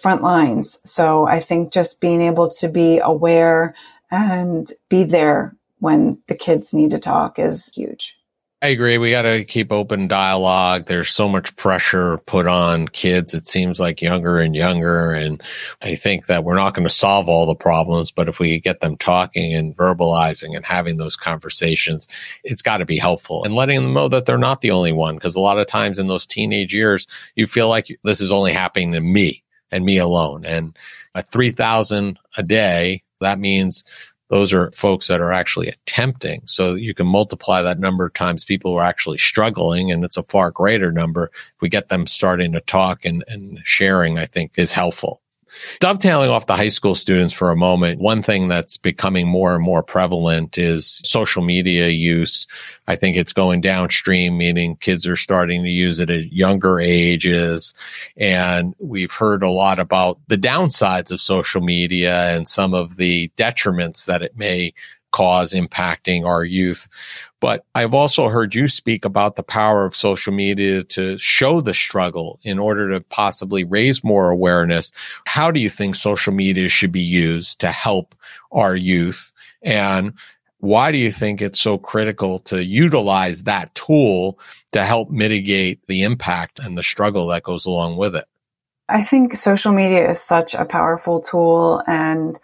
front 0.00 0.22
lines. 0.22 0.78
So 0.84 1.26
I 1.26 1.40
think 1.40 1.72
just 1.72 2.00
being 2.00 2.20
able 2.22 2.50
to 2.50 2.68
be 2.68 2.98
aware 2.98 3.74
and 4.10 4.70
be 4.88 5.04
there 5.04 5.56
when 5.80 6.18
the 6.28 6.34
kids 6.34 6.72
need 6.72 6.90
to 6.92 6.98
talk 6.98 7.38
is 7.38 7.70
huge. 7.74 8.17
I 8.60 8.68
agree. 8.68 8.98
We 8.98 9.12
got 9.12 9.22
to 9.22 9.44
keep 9.44 9.70
open 9.70 10.08
dialogue. 10.08 10.86
There's 10.86 11.10
so 11.10 11.28
much 11.28 11.54
pressure 11.54 12.18
put 12.18 12.48
on 12.48 12.88
kids. 12.88 13.32
It 13.32 13.46
seems 13.46 13.78
like 13.78 14.02
younger 14.02 14.38
and 14.40 14.52
younger. 14.52 15.12
And 15.12 15.40
I 15.80 15.94
think 15.94 16.26
that 16.26 16.42
we're 16.42 16.56
not 16.56 16.74
going 16.74 16.86
to 16.86 16.92
solve 16.92 17.28
all 17.28 17.46
the 17.46 17.54
problems, 17.54 18.10
but 18.10 18.28
if 18.28 18.40
we 18.40 18.58
get 18.58 18.80
them 18.80 18.96
talking 18.96 19.54
and 19.54 19.76
verbalizing 19.76 20.56
and 20.56 20.64
having 20.64 20.96
those 20.96 21.14
conversations, 21.14 22.08
it's 22.42 22.62
got 22.62 22.78
to 22.78 22.84
be 22.84 22.98
helpful 22.98 23.44
and 23.44 23.54
letting 23.54 23.80
them 23.80 23.94
know 23.94 24.08
that 24.08 24.26
they're 24.26 24.38
not 24.38 24.60
the 24.60 24.72
only 24.72 24.92
one. 24.92 25.20
Cause 25.20 25.36
a 25.36 25.40
lot 25.40 25.60
of 25.60 25.68
times 25.68 26.00
in 26.00 26.08
those 26.08 26.26
teenage 26.26 26.74
years, 26.74 27.06
you 27.36 27.46
feel 27.46 27.68
like 27.68 27.96
this 28.02 28.20
is 28.20 28.32
only 28.32 28.52
happening 28.52 28.90
to 28.90 29.00
me 29.00 29.44
and 29.70 29.84
me 29.84 29.98
alone. 29.98 30.44
And 30.44 30.76
at 31.14 31.30
3000 31.30 32.18
a 32.36 32.42
day, 32.42 33.04
that 33.20 33.38
means 33.38 33.84
those 34.28 34.52
are 34.52 34.70
folks 34.72 35.08
that 35.08 35.20
are 35.20 35.32
actually 35.32 35.68
attempting. 35.68 36.42
So 36.46 36.74
you 36.74 36.94
can 36.94 37.06
multiply 37.06 37.62
that 37.62 37.78
number 37.78 38.06
of 38.06 38.14
times 38.14 38.44
people 38.44 38.74
are 38.74 38.84
actually 38.84 39.18
struggling, 39.18 39.90
and 39.90 40.04
it's 40.04 40.16
a 40.16 40.22
far 40.24 40.50
greater 40.50 40.92
number. 40.92 41.30
If 41.34 41.62
we 41.62 41.68
get 41.68 41.88
them 41.88 42.06
starting 42.06 42.52
to 42.52 42.60
talk 42.60 43.04
and, 43.04 43.24
and 43.28 43.60
sharing, 43.64 44.18
I 44.18 44.26
think 44.26 44.52
is 44.56 44.72
helpful. 44.72 45.20
Dovetailing 45.80 46.30
off 46.30 46.46
the 46.46 46.56
high 46.56 46.68
school 46.68 46.94
students 46.94 47.32
for 47.32 47.50
a 47.50 47.56
moment, 47.56 48.00
one 48.00 48.22
thing 48.22 48.48
that's 48.48 48.76
becoming 48.76 49.26
more 49.26 49.54
and 49.54 49.64
more 49.64 49.82
prevalent 49.82 50.58
is 50.58 51.00
social 51.04 51.42
media 51.42 51.88
use. 51.88 52.46
I 52.86 52.96
think 52.96 53.16
it's 53.16 53.32
going 53.32 53.60
downstream, 53.60 54.38
meaning 54.38 54.76
kids 54.76 55.06
are 55.06 55.16
starting 55.16 55.62
to 55.62 55.70
use 55.70 56.00
it 56.00 56.10
at 56.10 56.32
younger 56.32 56.80
ages. 56.80 57.74
And 58.16 58.74
we've 58.80 59.12
heard 59.12 59.42
a 59.42 59.50
lot 59.50 59.78
about 59.78 60.18
the 60.28 60.38
downsides 60.38 61.10
of 61.10 61.20
social 61.20 61.60
media 61.60 62.34
and 62.34 62.46
some 62.46 62.74
of 62.74 62.96
the 62.96 63.30
detriments 63.36 64.06
that 64.06 64.22
it 64.22 64.36
may 64.36 64.72
cause 65.10 65.52
impacting 65.52 66.26
our 66.26 66.44
youth. 66.44 66.88
But 67.40 67.64
I've 67.74 67.94
also 67.94 68.28
heard 68.28 68.54
you 68.54 68.66
speak 68.66 69.04
about 69.04 69.36
the 69.36 69.42
power 69.42 69.84
of 69.84 69.94
social 69.94 70.32
media 70.32 70.82
to 70.84 71.18
show 71.18 71.60
the 71.60 71.74
struggle 71.74 72.40
in 72.42 72.58
order 72.58 72.90
to 72.90 73.00
possibly 73.00 73.64
raise 73.64 74.02
more 74.02 74.30
awareness. 74.30 74.90
How 75.26 75.50
do 75.50 75.60
you 75.60 75.70
think 75.70 75.94
social 75.94 76.32
media 76.32 76.68
should 76.68 76.92
be 76.92 77.00
used 77.00 77.60
to 77.60 77.68
help 77.68 78.14
our 78.50 78.74
youth? 78.74 79.32
And 79.62 80.14
why 80.58 80.90
do 80.90 80.98
you 80.98 81.12
think 81.12 81.40
it's 81.40 81.60
so 81.60 81.78
critical 81.78 82.40
to 82.40 82.64
utilize 82.64 83.44
that 83.44 83.72
tool 83.76 84.40
to 84.72 84.84
help 84.84 85.10
mitigate 85.10 85.86
the 85.86 86.02
impact 86.02 86.58
and 86.58 86.76
the 86.76 86.82
struggle 86.82 87.28
that 87.28 87.44
goes 87.44 87.64
along 87.64 87.96
with 87.96 88.16
it? 88.16 88.24
I 88.88 89.04
think 89.04 89.36
social 89.36 89.72
media 89.72 90.10
is 90.10 90.20
such 90.20 90.54
a 90.54 90.64
powerful 90.64 91.20
tool 91.20 91.82
and 91.86 92.40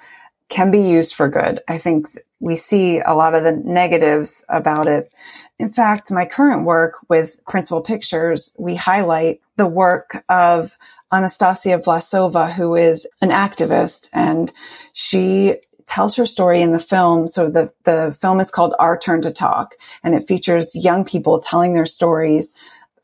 can 0.50 0.70
be 0.70 0.80
used 0.80 1.14
for 1.14 1.28
good. 1.28 1.60
I 1.68 1.78
think 1.78 2.06
we 2.40 2.56
see 2.56 3.00
a 3.00 3.14
lot 3.14 3.34
of 3.34 3.44
the 3.44 3.52
negatives 3.52 4.44
about 4.48 4.86
it. 4.86 5.12
In 5.58 5.72
fact, 5.72 6.10
my 6.10 6.26
current 6.26 6.64
work 6.64 6.94
with 7.08 7.42
Principal 7.46 7.80
Pictures, 7.80 8.52
we 8.58 8.74
highlight 8.74 9.40
the 9.56 9.66
work 9.66 10.24
of 10.28 10.76
Anastasia 11.12 11.78
Vlasova, 11.78 12.52
who 12.52 12.74
is 12.74 13.06
an 13.20 13.30
activist, 13.30 14.08
and 14.12 14.52
she 14.92 15.56
tells 15.86 16.16
her 16.16 16.26
story 16.26 16.60
in 16.60 16.72
the 16.72 16.78
film. 16.78 17.28
So 17.28 17.50
the, 17.50 17.72
the 17.84 18.16
film 18.20 18.40
is 18.40 18.50
called 18.50 18.74
Our 18.78 18.98
Turn 18.98 19.22
to 19.22 19.30
Talk, 19.30 19.74
and 20.02 20.14
it 20.14 20.26
features 20.26 20.74
young 20.74 21.04
people 21.04 21.40
telling 21.40 21.74
their 21.74 21.86
stories 21.86 22.52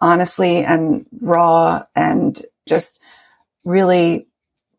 honestly 0.01 0.65
and 0.65 1.07
raw 1.21 1.85
and 1.95 2.43
just 2.67 3.01
really 3.65 4.27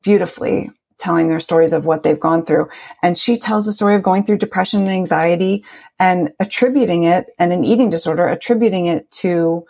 beautifully 0.01 0.71
telling 1.01 1.27
their 1.27 1.39
stories 1.39 1.73
of 1.73 1.85
what 1.85 2.03
they've 2.03 2.19
gone 2.19 2.45
through. 2.45 2.69
And 3.01 3.17
she 3.17 3.37
tells 3.37 3.65
the 3.65 3.73
story 3.73 3.95
of 3.95 4.03
going 4.03 4.23
through 4.23 4.37
depression 4.37 4.81
and 4.81 4.89
anxiety 4.89 5.65
and 5.99 6.31
attributing 6.39 7.03
it 7.03 7.31
and 7.39 7.51
an 7.51 7.65
eating 7.65 7.89
disorder, 7.89 8.27
attributing 8.27 8.85
it 8.85 9.09
to 9.11 9.65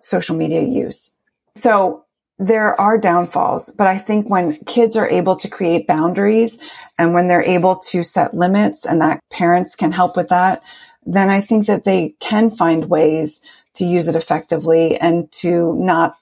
social 0.00 0.36
media 0.36 0.62
use. 0.62 1.10
So 1.56 2.04
there 2.38 2.80
are 2.80 2.98
downfalls, 2.98 3.70
but 3.70 3.86
I 3.86 3.98
think 3.98 4.28
when 4.28 4.56
kids 4.64 4.96
are 4.96 5.08
able 5.08 5.36
to 5.36 5.48
create 5.48 5.86
boundaries 5.86 6.58
and 6.98 7.14
when 7.14 7.28
they're 7.28 7.42
able 7.42 7.76
to 7.90 8.02
set 8.02 8.34
limits 8.34 8.86
and 8.86 9.00
that 9.00 9.20
parents 9.30 9.76
can 9.76 9.92
help 9.92 10.16
with 10.16 10.28
that, 10.28 10.62
then 11.06 11.30
I 11.30 11.40
think 11.40 11.66
that 11.66 11.84
they 11.84 12.14
can 12.20 12.50
find 12.50 12.88
ways 12.88 13.40
to 13.74 13.84
use 13.84 14.08
it 14.08 14.16
effectively 14.16 14.96
and 14.96 15.30
to 15.32 15.74
not 15.74 16.16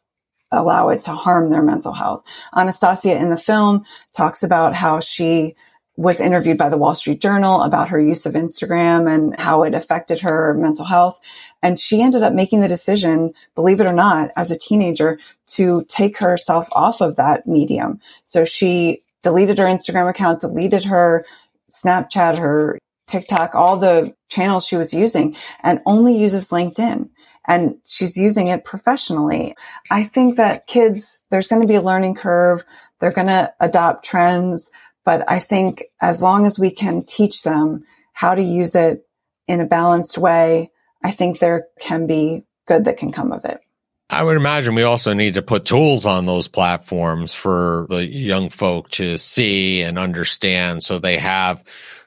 allow 0.52 0.88
it 0.88 1.02
to 1.02 1.12
harm 1.12 1.50
their 1.50 1.62
mental 1.62 1.92
health. 1.92 2.22
Anastasia 2.54 3.16
in 3.16 3.30
the 3.30 3.36
film 3.36 3.84
talks 4.16 4.42
about 4.42 4.74
how 4.74 5.00
she 5.00 5.54
was 5.96 6.20
interviewed 6.20 6.56
by 6.56 6.68
the 6.68 6.78
Wall 6.78 6.94
Street 6.94 7.20
Journal 7.20 7.62
about 7.62 7.88
her 7.88 8.00
use 8.00 8.24
of 8.24 8.32
Instagram 8.32 9.12
and 9.12 9.38
how 9.38 9.62
it 9.62 9.74
affected 9.74 10.20
her 10.20 10.54
mental 10.54 10.86
health. 10.86 11.20
And 11.62 11.78
she 11.78 12.00
ended 12.00 12.22
up 12.22 12.32
making 12.32 12.60
the 12.60 12.68
decision, 12.68 13.32
believe 13.54 13.80
it 13.80 13.86
or 13.86 13.92
not, 13.92 14.30
as 14.36 14.50
a 14.50 14.58
teenager 14.58 15.18
to 15.48 15.84
take 15.88 16.16
herself 16.16 16.66
off 16.72 17.02
of 17.02 17.16
that 17.16 17.46
medium. 17.46 18.00
So 18.24 18.44
she 18.44 19.02
deleted 19.22 19.58
her 19.58 19.66
Instagram 19.66 20.08
account, 20.08 20.40
deleted 20.40 20.84
her 20.84 21.26
Snapchat, 21.70 22.38
her 22.38 22.78
TikTok, 23.06 23.54
all 23.54 23.76
the 23.76 24.14
channels 24.30 24.66
she 24.66 24.76
was 24.76 24.94
using 24.94 25.36
and 25.62 25.80
only 25.84 26.16
uses 26.16 26.48
LinkedIn 26.48 27.08
and 27.46 27.76
she's 27.84 28.16
using 28.16 28.48
it 28.48 28.64
professionally. 28.64 29.54
I 29.90 30.04
think 30.04 30.36
that 30.36 30.66
kids, 30.66 31.18
there's 31.30 31.48
going 31.48 31.62
to 31.62 31.68
be 31.68 31.74
a 31.74 31.82
learning 31.82 32.14
curve. 32.14 32.64
They're 33.00 33.12
going 33.12 33.26
to 33.26 33.52
adopt 33.60 34.04
trends, 34.04 34.70
but 35.04 35.24
I 35.28 35.40
think 35.40 35.84
as 36.00 36.22
long 36.22 36.46
as 36.46 36.58
we 36.58 36.70
can 36.70 37.04
teach 37.04 37.42
them 37.42 37.84
how 38.12 38.34
to 38.34 38.42
use 38.42 38.74
it 38.74 39.06
in 39.48 39.60
a 39.60 39.66
balanced 39.66 40.18
way, 40.18 40.70
I 41.02 41.10
think 41.10 41.38
there 41.38 41.66
can 41.80 42.06
be 42.06 42.44
good 42.66 42.84
that 42.84 42.96
can 42.96 43.10
come 43.10 43.32
of 43.32 43.44
it. 43.44 43.60
I 44.08 44.22
would 44.22 44.36
imagine 44.36 44.74
we 44.74 44.82
also 44.82 45.14
need 45.14 45.34
to 45.34 45.42
put 45.42 45.64
tools 45.64 46.04
on 46.04 46.26
those 46.26 46.46
platforms 46.46 47.34
for 47.34 47.86
the 47.88 48.06
young 48.06 48.50
folk 48.50 48.90
to 48.90 49.16
see 49.16 49.82
and 49.82 49.98
understand 49.98 50.82
so 50.82 50.98
they 50.98 51.16
have, 51.16 51.64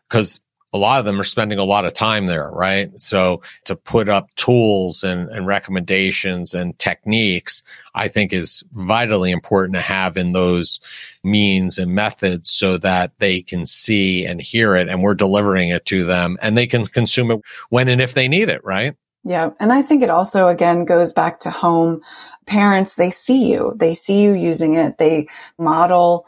because 0.08 0.39
a 0.75 0.77
lot 0.77 0.99
of 0.99 1.05
them 1.05 1.21
are 1.21 1.23
spending 1.23 1.57
a 1.57 1.63
lot 1.63 1.85
of 1.85 1.93
time 1.93 2.25
there, 2.25 2.51
right? 2.51 2.91
So 2.99 3.41
to 3.63 3.77
put 3.77 4.09
up 4.09 4.35
tools 4.35 5.05
and, 5.05 5.29
and 5.29 5.47
recommendations 5.47 6.53
and 6.53 6.77
techniques, 6.77 7.63
I 7.95 8.09
think 8.09 8.33
is 8.33 8.61
vitally 8.73 9.31
important 9.31 9.75
to 9.75 9.81
have 9.81 10.17
in 10.17 10.33
those 10.33 10.81
means 11.23 11.77
and 11.77 11.95
methods 11.95 12.51
so 12.51 12.77
that 12.79 13.13
they 13.19 13.41
can 13.41 13.65
see 13.65 14.25
and 14.25 14.41
hear 14.41 14.75
it 14.75 14.89
and 14.89 15.01
we're 15.01 15.15
delivering 15.15 15.69
it 15.69 15.85
to 15.85 16.03
them 16.03 16.38
and 16.41 16.57
they 16.57 16.67
can 16.67 16.85
consume 16.85 17.31
it 17.31 17.39
when 17.69 17.88
and 17.88 18.01
if 18.01 18.13
they 18.13 18.27
need 18.27 18.49
it, 18.49 18.61
right? 18.65 18.95
Yeah. 19.23 19.51
And 19.61 19.71
I 19.71 19.81
think 19.81 20.03
it 20.03 20.09
also, 20.09 20.49
again, 20.49 20.83
goes 20.83 21.13
back 21.13 21.39
to 21.39 21.49
home. 21.49 22.01
Parents, 22.47 22.97
they 22.97 23.11
see 23.11 23.49
you, 23.49 23.73
they 23.77 23.95
see 23.95 24.21
you 24.21 24.33
using 24.33 24.75
it, 24.75 24.97
they 24.97 25.29
model 25.57 26.25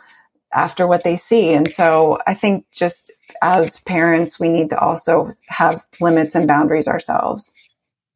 after 0.53 0.88
what 0.88 1.03
they 1.03 1.17
see. 1.17 1.51
And 1.51 1.69
so 1.69 2.17
I 2.25 2.33
think 2.33 2.65
just 2.71 3.12
as 3.42 3.80
parents, 3.82 4.40
we 4.40 4.50
need 4.50 4.70
to 4.72 4.80
also 4.80 5.30
have 5.48 5.84
limits 6.00 6.36
and 6.36 6.48
boundaries 6.48 6.88
ourselves. 6.88 7.52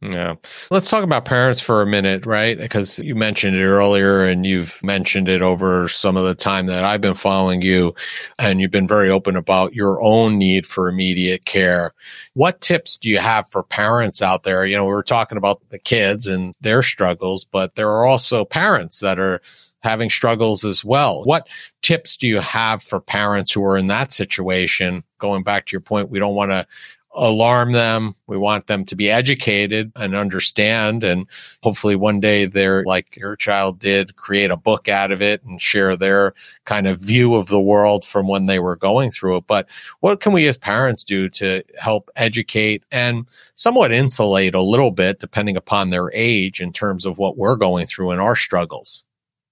Yeah. 0.02 0.34
Let's 0.72 0.90
talk 0.90 1.04
about 1.04 1.26
parents 1.26 1.62
for 1.62 1.84
a 1.84 1.86
minute, 1.86 2.26
right? 2.26 2.58
Because 2.58 2.98
you 2.98 3.14
mentioned 3.14 3.56
it 3.56 3.64
earlier 3.64 4.26
and 4.26 4.48
you've 4.48 4.82
mentioned 4.84 5.30
it 5.30 5.44
over 5.44 5.88
some 5.88 6.18
of 6.18 6.26
the 6.26 6.34
time 6.34 6.66
that 6.66 6.84
I've 6.84 7.02
been 7.02 7.14
following 7.14 7.62
you 7.62 7.94
and 8.40 8.60
you've 8.60 8.72
been 8.72 8.88
very 8.88 9.12
open 9.12 9.36
about 9.36 9.76
your 9.76 10.02
own 10.02 10.40
need 10.40 10.66
for 10.66 10.90
immediate 10.90 11.46
care. 11.46 11.94
What 12.34 12.62
tips 12.62 12.98
do 12.98 13.12
you 13.12 13.20
have 13.20 13.48
for 13.48 13.62
parents 13.62 14.24
out 14.24 14.42
there? 14.42 14.66
You 14.66 14.76
know, 14.76 14.86
we 14.86 14.92
were 14.92 15.04
talking 15.04 15.38
about 15.38 15.62
the 15.70 15.78
kids 15.78 16.26
and 16.26 16.56
their 16.62 16.82
struggles, 16.82 17.46
but 17.46 17.76
there 17.76 17.90
are 17.90 18.06
also 18.08 18.44
parents 18.44 19.02
that 19.02 19.20
are 19.20 19.40
having 19.82 20.10
struggles 20.10 20.64
as 20.64 20.86
well. 20.86 21.24
What 21.24 21.48
tips 21.82 22.18
do 22.18 22.28
you 22.28 22.40
have 22.40 22.82
for 22.82 23.00
parents 23.00 23.52
who 23.52 23.64
are 23.66 23.78
in 23.78 23.88
that 23.88 24.12
situation? 24.12 25.04
Going 25.20 25.44
back 25.44 25.66
to 25.68 25.72
your 25.74 25.82
point, 25.82 26.10
we 26.10 26.20
don't 26.20 26.36
want 26.36 26.52
to 26.52 26.66
alarm 27.14 27.74
them. 27.74 28.16
We 28.28 28.38
want 28.38 28.68
them 28.68 28.86
to 28.86 28.96
be 28.96 29.10
educated 29.10 29.92
and 29.96 30.16
understand. 30.16 31.04
And 31.04 31.28
hopefully 31.62 31.96
one 31.96 32.20
day 32.20 32.46
they're 32.46 32.84
like 32.86 33.18
your 33.18 33.36
child 33.36 33.80
did 33.80 34.16
create 34.16 34.52
a 34.52 34.58
book 34.58 34.88
out 34.88 35.12
of 35.12 35.22
it 35.22 35.44
and 35.44 35.60
share 35.60 35.96
their 35.98 36.34
kind 36.66 36.88
of 36.88 37.00
view 37.00 37.36
of 37.36 37.48
the 37.48 37.60
world 37.60 38.06
from 38.06 38.28
when 38.28 38.46
they 38.46 38.60
were 38.60 38.76
going 38.76 39.12
through 39.12 39.38
it. 39.38 39.48
But 39.48 39.68
what 40.00 40.22
can 40.22 40.32
we 40.32 40.48
as 40.48 40.58
parents 40.58 41.04
do 41.04 41.28
to 41.30 41.64
help 41.78 42.10
educate 42.16 42.84
and 42.92 43.26
somewhat 43.56 43.92
insulate 43.92 44.56
a 44.56 44.62
little 44.62 44.92
bit 44.92 45.20
depending 45.20 45.58
upon 45.58 45.90
their 45.90 46.12
age 46.14 46.62
in 46.62 46.72
terms 46.72 47.06
of 47.06 47.18
what 47.18 47.38
we're 47.38 47.58
going 47.58 47.88
through 47.88 48.12
in 48.12 48.20
our 48.20 48.36
struggles? 48.36 49.04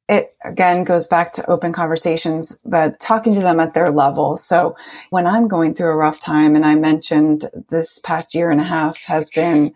It 0.09 0.35
again 0.43 0.83
goes 0.83 1.07
back 1.07 1.33
to 1.33 1.49
open 1.49 1.73
conversations, 1.73 2.57
but 2.65 2.99
talking 2.99 3.35
to 3.35 3.41
them 3.41 3.59
at 3.61 3.75
their 3.75 3.91
level. 3.91 4.37
So 4.37 4.75
when 5.11 5.27
I'm 5.27 5.47
going 5.47 5.75
through 5.75 5.91
a 5.91 5.97
rough 5.97 6.19
time, 6.19 6.55
and 6.55 6.65
I 6.65 6.75
mentioned 6.75 7.49
this 7.69 7.99
past 7.99 8.35
year 8.35 8.51
and 8.51 8.59
a 8.59 8.65
half 8.65 8.97
has 9.05 9.29
been 9.29 9.73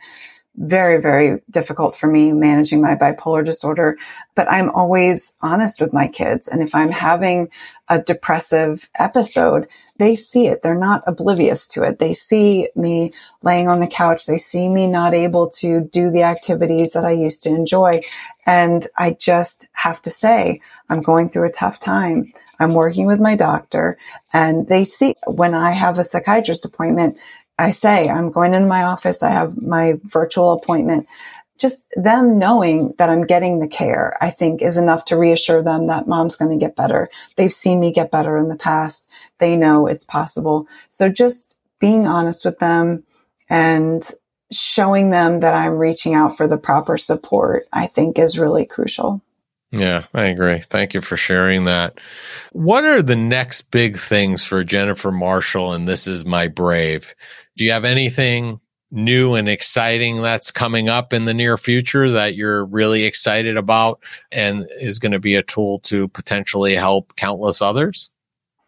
very, 0.55 1.01
very 1.01 1.41
difficult 1.49 1.95
for 1.95 2.07
me 2.07 2.31
managing 2.31 2.79
my 2.79 2.95
bipolar 2.95 3.43
disorder, 3.43 3.97
but 4.35 4.49
I'm 4.51 4.69
always 4.69 5.33
honest 5.41 5.81
with 5.81 5.93
my 5.93 6.07
kids. 6.07 6.47
And 6.47 6.61
if 6.61 6.75
I'm 6.75 6.91
having 6.91 7.49
a 7.89 7.99
depressive 7.99 8.87
episode, 8.95 9.67
they 9.97 10.15
see 10.15 10.47
it. 10.47 10.61
They're 10.61 10.75
not 10.75 11.03
oblivious 11.07 11.67
to 11.69 11.83
it. 11.83 11.99
They 11.99 12.13
see 12.13 12.69
me 12.75 13.13
laying 13.41 13.67
on 13.67 13.79
the 13.79 13.87
couch. 13.87 14.25
They 14.25 14.37
see 14.37 14.69
me 14.69 14.87
not 14.87 15.13
able 15.13 15.49
to 15.51 15.89
do 15.91 16.11
the 16.11 16.23
activities 16.23 16.93
that 16.93 17.05
I 17.05 17.11
used 17.11 17.43
to 17.43 17.49
enjoy. 17.49 18.01
And 18.45 18.87
I 18.97 19.11
just 19.11 19.67
have 19.73 20.01
to 20.03 20.11
say, 20.11 20.61
I'm 20.89 21.01
going 21.01 21.29
through 21.29 21.47
a 21.47 21.51
tough 21.51 21.79
time. 21.79 22.31
I'm 22.59 22.73
working 22.73 23.07
with 23.07 23.19
my 23.19 23.35
doctor 23.35 23.97
and 24.31 24.67
they 24.67 24.85
see 24.85 25.15
when 25.25 25.53
I 25.53 25.71
have 25.71 25.99
a 25.99 26.03
psychiatrist 26.03 26.65
appointment, 26.65 27.17
I 27.63 27.71
say, 27.71 28.09
I'm 28.09 28.31
going 28.31 28.53
into 28.53 28.67
my 28.67 28.83
office. 28.83 29.23
I 29.23 29.29
have 29.29 29.61
my 29.61 29.93
virtual 30.03 30.51
appointment. 30.51 31.07
Just 31.57 31.85
them 31.95 32.37
knowing 32.37 32.93
that 32.97 33.09
I'm 33.09 33.25
getting 33.25 33.59
the 33.59 33.67
care, 33.67 34.17
I 34.19 34.31
think 34.31 34.61
is 34.61 34.77
enough 34.77 35.05
to 35.05 35.17
reassure 35.17 35.63
them 35.63 35.87
that 35.87 36.07
mom's 36.07 36.35
going 36.35 36.51
to 36.51 36.63
get 36.63 36.75
better. 36.75 37.09
They've 37.37 37.53
seen 37.53 37.79
me 37.79 37.93
get 37.93 38.11
better 38.11 38.37
in 38.37 38.49
the 38.49 38.57
past. 38.57 39.07
They 39.37 39.55
know 39.55 39.87
it's 39.87 40.03
possible. 40.03 40.67
So 40.89 41.07
just 41.07 41.57
being 41.79 42.05
honest 42.05 42.43
with 42.43 42.59
them 42.59 43.03
and 43.49 44.05
showing 44.51 45.11
them 45.11 45.39
that 45.39 45.53
I'm 45.53 45.77
reaching 45.77 46.15
out 46.15 46.35
for 46.35 46.47
the 46.47 46.57
proper 46.57 46.97
support, 46.97 47.63
I 47.71 47.87
think 47.87 48.19
is 48.19 48.37
really 48.37 48.65
crucial. 48.65 49.21
Yeah, 49.71 50.05
I 50.13 50.25
agree. 50.25 50.59
Thank 50.59 50.93
you 50.93 51.01
for 51.01 51.17
sharing 51.17 51.63
that. 51.65 51.97
What 52.51 52.83
are 52.83 53.01
the 53.01 53.15
next 53.15 53.71
big 53.71 53.97
things 53.97 54.45
for 54.45 54.63
Jennifer 54.63 55.11
Marshall 55.11 55.73
and 55.73 55.87
This 55.87 56.05
Is 56.05 56.25
My 56.25 56.47
Brave? 56.47 57.15
Do 57.55 57.65
you 57.65 57.71
have 57.71 57.85
anything 57.85 58.59
new 58.91 59.33
and 59.33 59.49
exciting 59.49 60.21
that's 60.21 60.51
coming 60.51 60.87
up 60.87 61.13
in 61.13 61.25
the 61.25 61.33
near 61.33 61.57
future 61.57 62.11
that 62.11 62.35
you're 62.35 62.65
really 62.65 63.03
excited 63.03 63.57
about 63.57 64.01
and 64.31 64.67
is 64.79 64.99
going 64.99 65.11
to 65.11 65.19
be 65.19 65.35
a 65.35 65.43
tool 65.43 65.79
to 65.79 66.07
potentially 66.09 66.75
help 66.75 67.15
countless 67.15 67.61
others? 67.61 68.11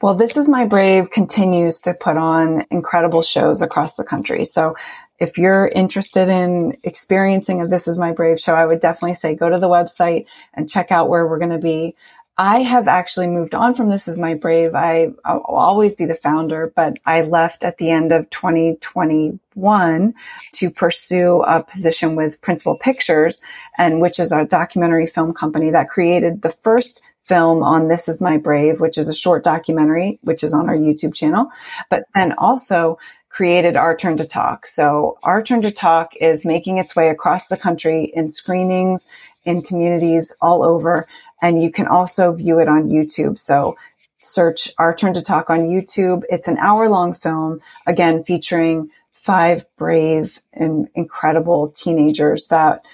Well, 0.02 0.16
This 0.16 0.36
Is 0.36 0.50
My 0.50 0.66
Brave 0.66 1.12
continues 1.12 1.80
to 1.82 1.94
put 1.94 2.18
on 2.18 2.66
incredible 2.70 3.22
shows 3.22 3.62
across 3.62 3.96
the 3.96 4.04
country. 4.04 4.46
So 4.46 4.76
if 5.20 5.38
you're 5.38 5.68
interested 5.70 6.28
in 6.28 6.76
experiencing 6.84 7.62
a 7.62 7.68
This 7.68 7.88
Is 7.88 7.98
My 7.98 8.12
Brave 8.12 8.40
show, 8.40 8.54
I 8.54 8.66
would 8.66 8.82
definitely 8.82 9.14
say 9.14 9.36
go 9.36 9.50
to 9.50 9.58
the 9.58 9.70
website 9.70 10.26
and 10.54 10.70
check 10.70 10.92
out 10.92 11.08
where 11.08 11.26
we're 11.26 11.40
going 11.40 11.52
to 11.52 11.58
be. 11.58 11.96
I 12.38 12.64
have 12.64 12.90
actually 12.90 13.28
moved 13.28 13.56
on 13.56 13.76
from 13.76 13.90
This 13.90 14.10
Is 14.10 14.18
My 14.18 14.34
Brave. 14.34 14.76
I, 14.76 15.12
will 15.26 15.42
always 15.48 15.96
be 15.96 16.04
the 16.04 16.16
founder, 16.16 16.74
but 16.76 16.98
I 17.06 17.22
left 17.22 17.64
at 17.64 17.78
the 17.78 17.90
end 17.90 18.12
of 18.12 18.30
2021 18.30 20.14
to 20.54 20.70
pursue 20.70 21.44
a 21.44 21.64
position 21.64 22.18
with 22.18 22.42
Principal 22.42 22.76
Pictures, 22.78 23.40
and 23.78 24.02
which 24.02 24.20
is 24.20 24.34
a 24.34 24.44
documentary 24.44 25.08
film 25.08 25.34
company 25.34 25.70
that 25.70 25.88
created 25.88 26.42
the 26.42 26.50
first 26.50 27.02
film 27.24 27.64
on 27.64 27.88
This 27.88 28.10
Is 28.10 28.20
My 28.20 28.36
Brave, 28.36 28.82
which 28.82 28.98
is 28.98 29.08
a 29.08 29.14
short 29.14 29.46
documentary, 29.46 30.20
which 30.24 30.44
is 30.44 30.54
on 30.54 30.68
our 30.68 30.76
YouTube 30.76 31.14
channel, 31.16 31.48
but 31.90 32.04
then 32.16 32.34
also 32.34 32.98
created 33.30 33.76
Our 33.76 33.96
Turn 33.98 34.16
to 34.18 34.26
Talk. 34.26 34.66
So 34.66 35.18
Our 35.24 35.44
Turn 35.44 35.62
to 35.62 35.72
Talk 35.72 36.16
is 36.22 36.46
making 36.46 36.78
its 36.78 36.96
way 36.96 37.10
across 37.10 37.48
the 37.48 37.58
country 37.58 38.12
in 38.14 38.30
screenings 38.30 39.06
in 39.46 39.62
communities 39.62 40.34
all 40.42 40.64
over. 40.64 41.08
And 41.42 41.62
you 41.62 41.72
can 41.72 41.88
also 41.88 42.34
view 42.34 42.60
it 42.60 42.68
on 42.68 42.90
YouTube. 42.90 43.40
So 43.40 43.76
search 44.20 44.72
Our 44.78 44.96
Turn 44.96 45.14
to 45.14 45.22
Talk 45.22 45.50
on 45.50 45.62
YouTube. 45.62 46.24
It's 46.30 46.48
an 46.48 46.58
hour 46.58 46.90
long 46.90 47.14
film, 47.14 47.62
again, 47.86 48.24
featuring 48.24 48.90
five 49.12 49.66
brave 49.78 50.40
and 50.54 50.88
incredible 50.96 51.70
teenagers 51.70 52.48
that 52.48 52.86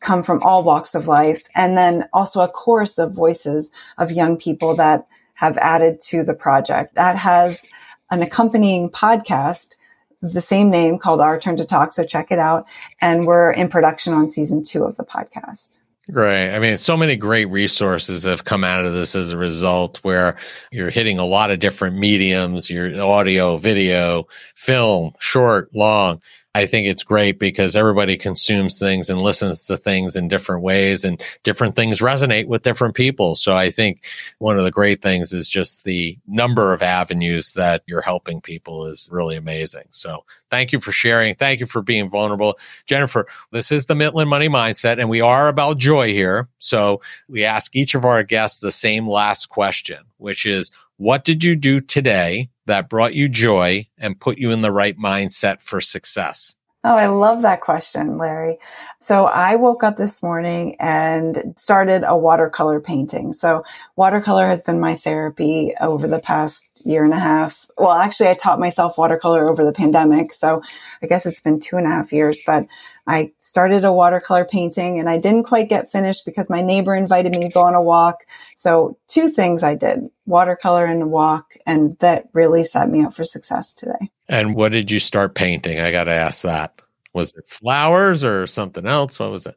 come 0.00 0.22
from 0.22 0.42
all 0.42 0.62
walks 0.62 0.94
of 0.94 1.08
life. 1.08 1.42
And 1.54 1.76
then 1.76 2.08
also 2.12 2.40
a 2.40 2.48
chorus 2.48 2.98
of 2.98 3.12
voices 3.12 3.70
of 3.98 4.12
young 4.12 4.36
people 4.36 4.76
that 4.76 5.06
have 5.34 5.56
added 5.58 6.00
to 6.00 6.24
the 6.24 6.34
project 6.34 6.94
that 6.94 7.16
has 7.16 7.64
an 8.10 8.22
accompanying 8.22 8.90
podcast 8.90 9.74
the 10.20 10.40
same 10.40 10.70
name 10.70 10.98
called 10.98 11.20
Our 11.20 11.38
Turn 11.38 11.56
to 11.58 11.64
Talk. 11.64 11.92
So 11.92 12.04
check 12.04 12.32
it 12.32 12.38
out. 12.38 12.66
And 13.00 13.26
we're 13.26 13.52
in 13.52 13.68
production 13.68 14.12
on 14.12 14.30
season 14.30 14.64
two 14.64 14.84
of 14.84 14.96
the 14.96 15.04
podcast. 15.04 15.77
Great. 16.10 16.54
I 16.54 16.58
mean, 16.58 16.78
so 16.78 16.96
many 16.96 17.16
great 17.16 17.50
resources 17.50 18.24
have 18.24 18.44
come 18.44 18.64
out 18.64 18.86
of 18.86 18.94
this 18.94 19.14
as 19.14 19.30
a 19.30 19.36
result 19.36 19.98
where 19.98 20.36
you're 20.70 20.88
hitting 20.88 21.18
a 21.18 21.26
lot 21.26 21.50
of 21.50 21.58
different 21.58 21.98
mediums, 21.98 22.70
your 22.70 22.98
audio, 22.98 23.58
video, 23.58 24.26
film, 24.54 25.12
short, 25.18 25.68
long. 25.74 26.22
I 26.54 26.66
think 26.66 26.88
it's 26.88 27.04
great 27.04 27.38
because 27.38 27.76
everybody 27.76 28.16
consumes 28.16 28.78
things 28.78 29.10
and 29.10 29.20
listens 29.20 29.66
to 29.66 29.76
things 29.76 30.16
in 30.16 30.28
different 30.28 30.62
ways 30.62 31.04
and 31.04 31.20
different 31.42 31.76
things 31.76 32.00
resonate 32.00 32.46
with 32.46 32.62
different 32.62 32.94
people. 32.94 33.36
So 33.36 33.54
I 33.54 33.70
think 33.70 34.04
one 34.38 34.58
of 34.58 34.64
the 34.64 34.70
great 34.70 35.02
things 35.02 35.32
is 35.32 35.48
just 35.48 35.84
the 35.84 36.18
number 36.26 36.72
of 36.72 36.82
avenues 36.82 37.52
that 37.52 37.82
you're 37.86 38.00
helping 38.00 38.40
people 38.40 38.86
is 38.86 39.08
really 39.12 39.36
amazing. 39.36 39.84
So 39.90 40.24
thank 40.50 40.72
you 40.72 40.80
for 40.80 40.90
sharing. 40.90 41.34
Thank 41.34 41.60
you 41.60 41.66
for 41.66 41.82
being 41.82 42.08
vulnerable. 42.08 42.58
Jennifer, 42.86 43.26
this 43.52 43.70
is 43.70 43.86
the 43.86 43.94
Mitlin 43.94 44.26
Money 44.26 44.48
Mindset 44.48 44.98
and 44.98 45.10
we 45.10 45.20
are 45.20 45.48
about 45.48 45.78
joy 45.78 46.08
here. 46.08 46.48
So 46.58 47.02
we 47.28 47.44
ask 47.44 47.76
each 47.76 47.94
of 47.94 48.04
our 48.04 48.22
guests 48.22 48.60
the 48.60 48.72
same 48.72 49.06
last 49.06 49.50
question, 49.50 49.98
which 50.16 50.46
is 50.46 50.72
what 50.96 51.24
did 51.24 51.44
you 51.44 51.54
do 51.54 51.80
today 51.80 52.48
that 52.68 52.88
brought 52.88 53.14
you 53.14 53.28
joy 53.28 53.86
and 53.98 54.18
put 54.18 54.38
you 54.38 54.52
in 54.52 54.62
the 54.62 54.72
right 54.72 54.96
mindset 54.96 55.60
for 55.60 55.80
success? 55.80 56.54
Oh, 56.84 56.94
I 56.96 57.06
love 57.08 57.42
that 57.42 57.60
question, 57.60 58.16
Larry. 58.18 58.58
So 59.00 59.26
I 59.26 59.56
woke 59.56 59.82
up 59.84 59.96
this 59.96 60.22
morning 60.22 60.76
and 60.80 61.52
started 61.58 62.04
a 62.06 62.16
watercolor 62.16 62.80
painting. 62.80 63.34
So 63.34 63.64
watercolor 63.96 64.48
has 64.48 64.62
been 64.62 64.80
my 64.80 64.96
therapy 64.96 65.74
over 65.80 66.08
the 66.08 66.20
past 66.20 66.64
year 66.84 67.04
and 67.04 67.12
a 67.12 67.18
half. 67.18 67.66
Well, 67.76 67.92
actually, 67.92 68.30
I 68.30 68.34
taught 68.34 68.60
myself 68.60 68.96
watercolor 68.96 69.50
over 69.50 69.64
the 69.64 69.72
pandemic. 69.72 70.32
So 70.32 70.62
I 71.02 71.06
guess 71.06 71.26
it's 71.26 71.40
been 71.40 71.60
two 71.60 71.76
and 71.76 71.86
a 71.86 71.90
half 71.90 72.12
years, 72.12 72.40
but 72.46 72.66
I 73.06 73.32
started 73.40 73.84
a 73.84 73.92
watercolor 73.92 74.46
painting 74.46 74.98
and 75.00 75.10
I 75.10 75.18
didn't 75.18 75.44
quite 75.44 75.68
get 75.68 75.92
finished 75.92 76.24
because 76.24 76.48
my 76.48 76.62
neighbor 76.62 76.94
invited 76.94 77.32
me 77.32 77.40
to 77.42 77.50
go 77.50 77.62
on 77.62 77.74
a 77.74 77.82
walk. 77.82 78.24
So 78.56 78.96
two 79.08 79.28
things 79.30 79.62
I 79.62 79.74
did. 79.74 80.08
watercolor 80.26 80.86
and 80.86 81.10
walk. 81.10 81.54
And 81.66 81.98
that 81.98 82.28
really 82.32 82.64
set 82.64 82.88
me 82.88 83.04
up 83.04 83.14
for 83.14 83.24
success 83.24 83.74
today. 83.74 84.10
And 84.28 84.54
what 84.54 84.72
did 84.72 84.90
you 84.90 84.98
start 84.98 85.34
painting? 85.34 85.80
I 85.80 85.90
got 85.90 86.04
to 86.04 86.12
ask 86.12 86.42
that. 86.42 86.80
Was 87.14 87.32
it 87.36 87.48
flowers 87.48 88.24
or 88.24 88.46
something 88.46 88.86
else? 88.86 89.18
What 89.18 89.30
was 89.30 89.46
it? 89.46 89.56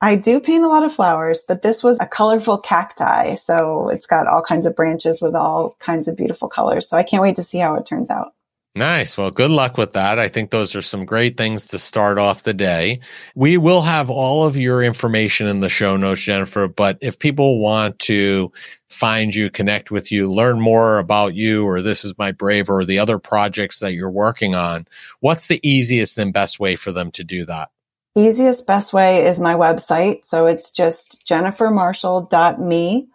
I 0.00 0.16
do 0.16 0.40
paint 0.40 0.64
a 0.64 0.68
lot 0.68 0.84
of 0.84 0.92
flowers, 0.92 1.44
but 1.46 1.62
this 1.62 1.82
was 1.82 1.96
a 2.00 2.06
colorful 2.06 2.58
cacti. 2.58 3.36
So 3.36 3.88
it's 3.88 4.06
got 4.06 4.26
all 4.26 4.42
kinds 4.42 4.66
of 4.66 4.74
branches 4.74 5.20
with 5.20 5.34
all 5.34 5.76
kinds 5.78 6.08
of 6.08 6.16
beautiful 6.16 6.48
colors. 6.48 6.88
So 6.88 6.96
I 6.96 7.04
can't 7.04 7.22
wait 7.22 7.36
to 7.36 7.44
see 7.44 7.58
how 7.58 7.74
it 7.76 7.86
turns 7.86 8.10
out. 8.10 8.32
Nice. 8.74 9.18
Well, 9.18 9.30
good 9.30 9.50
luck 9.50 9.76
with 9.76 9.92
that. 9.92 10.18
I 10.18 10.28
think 10.28 10.50
those 10.50 10.74
are 10.74 10.80
some 10.80 11.04
great 11.04 11.36
things 11.36 11.66
to 11.68 11.78
start 11.78 12.16
off 12.16 12.44
the 12.44 12.54
day. 12.54 13.00
We 13.34 13.58
will 13.58 13.82
have 13.82 14.08
all 14.08 14.44
of 14.44 14.56
your 14.56 14.82
information 14.82 15.46
in 15.46 15.60
the 15.60 15.68
show 15.68 15.98
notes, 15.98 16.22
Jennifer. 16.22 16.68
But 16.68 16.96
if 17.02 17.18
people 17.18 17.58
want 17.60 17.98
to 18.00 18.50
find 18.88 19.34
you, 19.34 19.50
connect 19.50 19.90
with 19.90 20.10
you, 20.10 20.32
learn 20.32 20.58
more 20.58 20.98
about 20.98 21.34
you, 21.34 21.66
or 21.66 21.82
this 21.82 22.02
is 22.02 22.14
my 22.16 22.32
brave, 22.32 22.70
or 22.70 22.82
the 22.86 22.98
other 22.98 23.18
projects 23.18 23.80
that 23.80 23.92
you're 23.92 24.10
working 24.10 24.54
on, 24.54 24.86
what's 25.20 25.48
the 25.48 25.60
easiest 25.62 26.16
and 26.16 26.32
best 26.32 26.58
way 26.58 26.74
for 26.74 26.92
them 26.92 27.10
to 27.10 27.24
do 27.24 27.44
that? 27.44 27.68
Easiest, 28.14 28.66
best 28.66 28.94
way 28.94 29.26
is 29.26 29.38
my 29.38 29.54
website. 29.54 30.24
So 30.24 30.46
it's 30.46 30.70
just 30.70 31.26
jennifermarshall.me. 31.28 33.08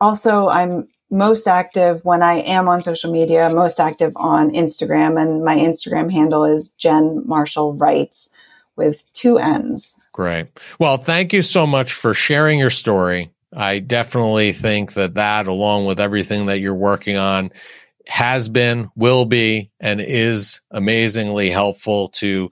Also, 0.00 0.48
I'm 0.48 0.88
most 1.10 1.46
active 1.46 2.04
when 2.04 2.22
I 2.22 2.40
am 2.40 2.68
on 2.68 2.82
social 2.82 3.10
media, 3.12 3.48
most 3.50 3.80
active 3.80 4.12
on 4.16 4.50
Instagram, 4.50 5.20
and 5.20 5.44
my 5.44 5.56
Instagram 5.56 6.10
handle 6.10 6.44
is 6.44 6.70
Jen 6.78 7.22
Marshall 7.26 7.74
Writes 7.74 8.28
with 8.76 9.10
two 9.12 9.38
N's. 9.38 9.96
Great. 10.12 10.48
Well, 10.78 10.96
thank 10.96 11.32
you 11.32 11.42
so 11.42 11.66
much 11.66 11.92
for 11.92 12.14
sharing 12.14 12.58
your 12.58 12.70
story. 12.70 13.30
I 13.54 13.78
definitely 13.78 14.52
think 14.52 14.94
that 14.94 15.14
that, 15.14 15.46
along 15.46 15.86
with 15.86 16.00
everything 16.00 16.46
that 16.46 16.58
you're 16.58 16.74
working 16.74 17.16
on, 17.16 17.52
has 18.06 18.48
been, 18.48 18.90
will 18.96 19.24
be, 19.24 19.70
and 19.80 20.00
is 20.00 20.60
amazingly 20.70 21.50
helpful 21.50 22.08
to 22.08 22.50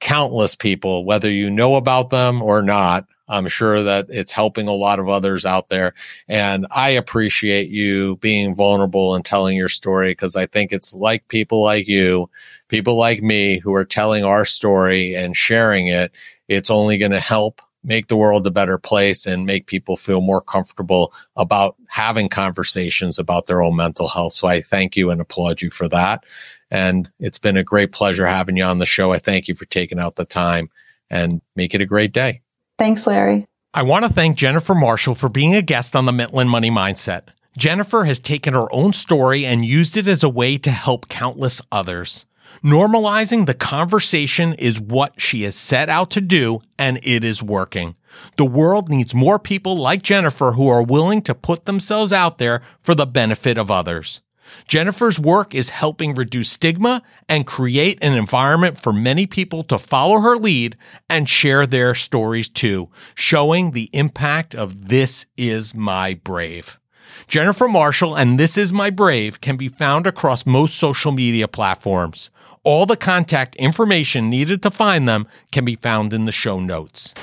countless 0.00 0.54
people, 0.54 1.04
whether 1.04 1.30
you 1.30 1.50
know 1.50 1.76
about 1.76 2.10
them 2.10 2.42
or 2.42 2.62
not. 2.62 3.06
I'm 3.28 3.48
sure 3.48 3.82
that 3.82 4.06
it's 4.08 4.32
helping 4.32 4.68
a 4.68 4.72
lot 4.72 4.98
of 4.98 5.08
others 5.08 5.44
out 5.44 5.68
there. 5.68 5.94
And 6.28 6.66
I 6.70 6.90
appreciate 6.90 7.68
you 7.68 8.16
being 8.16 8.54
vulnerable 8.54 9.14
and 9.14 9.24
telling 9.24 9.56
your 9.56 9.68
story 9.68 10.12
because 10.12 10.36
I 10.36 10.46
think 10.46 10.72
it's 10.72 10.94
like 10.94 11.28
people 11.28 11.62
like 11.62 11.88
you, 11.88 12.28
people 12.68 12.96
like 12.96 13.22
me 13.22 13.58
who 13.58 13.74
are 13.74 13.84
telling 13.84 14.24
our 14.24 14.44
story 14.44 15.14
and 15.14 15.36
sharing 15.36 15.86
it. 15.86 16.12
It's 16.48 16.70
only 16.70 16.98
going 16.98 17.12
to 17.12 17.20
help 17.20 17.62
make 17.84 18.08
the 18.08 18.16
world 18.16 18.46
a 18.46 18.50
better 18.50 18.78
place 18.78 19.26
and 19.26 19.46
make 19.46 19.66
people 19.66 19.96
feel 19.96 20.20
more 20.20 20.40
comfortable 20.40 21.12
about 21.36 21.76
having 21.88 22.28
conversations 22.28 23.18
about 23.18 23.46
their 23.46 23.62
own 23.62 23.76
mental 23.76 24.08
health. 24.08 24.32
So 24.32 24.48
I 24.48 24.62
thank 24.62 24.96
you 24.96 25.10
and 25.10 25.20
applaud 25.20 25.60
you 25.60 25.70
for 25.70 25.86
that. 25.88 26.24
And 26.70 27.10
it's 27.20 27.38
been 27.38 27.56
a 27.56 27.62
great 27.62 27.92
pleasure 27.92 28.26
having 28.26 28.56
you 28.56 28.64
on 28.64 28.78
the 28.78 28.86
show. 28.86 29.12
I 29.12 29.18
thank 29.18 29.48
you 29.48 29.54
for 29.54 29.66
taking 29.66 30.00
out 30.00 30.16
the 30.16 30.24
time 30.24 30.70
and 31.10 31.40
make 31.54 31.74
it 31.74 31.82
a 31.82 31.86
great 31.86 32.12
day. 32.12 32.43
Thanks, 32.78 33.06
Larry. 33.06 33.46
I 33.72 33.82
want 33.82 34.04
to 34.04 34.12
thank 34.12 34.36
Jennifer 34.36 34.74
Marshall 34.74 35.14
for 35.14 35.28
being 35.28 35.54
a 35.54 35.62
guest 35.62 35.94
on 35.94 36.06
the 36.06 36.12
Mitlin 36.12 36.48
Money 36.48 36.70
Mindset. 36.70 37.22
Jennifer 37.56 38.04
has 38.04 38.18
taken 38.18 38.54
her 38.54 38.72
own 38.72 38.92
story 38.92 39.46
and 39.46 39.64
used 39.64 39.96
it 39.96 40.08
as 40.08 40.24
a 40.24 40.28
way 40.28 40.58
to 40.58 40.70
help 40.70 41.08
countless 41.08 41.62
others. 41.70 42.26
Normalizing 42.64 43.46
the 43.46 43.54
conversation 43.54 44.54
is 44.54 44.80
what 44.80 45.20
she 45.20 45.42
has 45.42 45.54
set 45.56 45.88
out 45.88 46.10
to 46.12 46.20
do, 46.20 46.60
and 46.78 46.98
it 47.02 47.24
is 47.24 47.42
working. 47.42 47.94
The 48.36 48.44
world 48.44 48.88
needs 48.88 49.14
more 49.14 49.38
people 49.38 49.76
like 49.76 50.02
Jennifer 50.02 50.52
who 50.52 50.68
are 50.68 50.82
willing 50.82 51.22
to 51.22 51.34
put 51.34 51.64
themselves 51.64 52.12
out 52.12 52.38
there 52.38 52.62
for 52.80 52.94
the 52.94 53.06
benefit 53.06 53.58
of 53.58 53.70
others. 53.70 54.20
Jennifer's 54.66 55.18
work 55.18 55.54
is 55.54 55.70
helping 55.70 56.14
reduce 56.14 56.50
stigma 56.50 57.02
and 57.28 57.46
create 57.46 57.98
an 58.02 58.14
environment 58.14 58.78
for 58.78 58.92
many 58.92 59.26
people 59.26 59.64
to 59.64 59.78
follow 59.78 60.20
her 60.20 60.36
lead 60.36 60.76
and 61.08 61.28
share 61.28 61.66
their 61.66 61.94
stories 61.94 62.48
too, 62.48 62.88
showing 63.14 63.70
the 63.70 63.90
impact 63.92 64.54
of 64.54 64.88
This 64.88 65.26
Is 65.36 65.74
My 65.74 66.14
Brave. 66.14 66.78
Jennifer 67.26 67.68
Marshall 67.68 68.16
and 68.16 68.38
This 68.38 68.58
Is 68.58 68.72
My 68.72 68.90
Brave 68.90 69.40
can 69.40 69.56
be 69.56 69.68
found 69.68 70.06
across 70.06 70.46
most 70.46 70.76
social 70.76 71.12
media 71.12 71.48
platforms. 71.48 72.30
All 72.64 72.86
the 72.86 72.96
contact 72.96 73.56
information 73.56 74.30
needed 74.30 74.62
to 74.62 74.70
find 74.70 75.08
them 75.08 75.26
can 75.52 75.64
be 75.64 75.76
found 75.76 76.12
in 76.12 76.24
the 76.24 76.32
show 76.32 76.60
notes. 76.60 77.14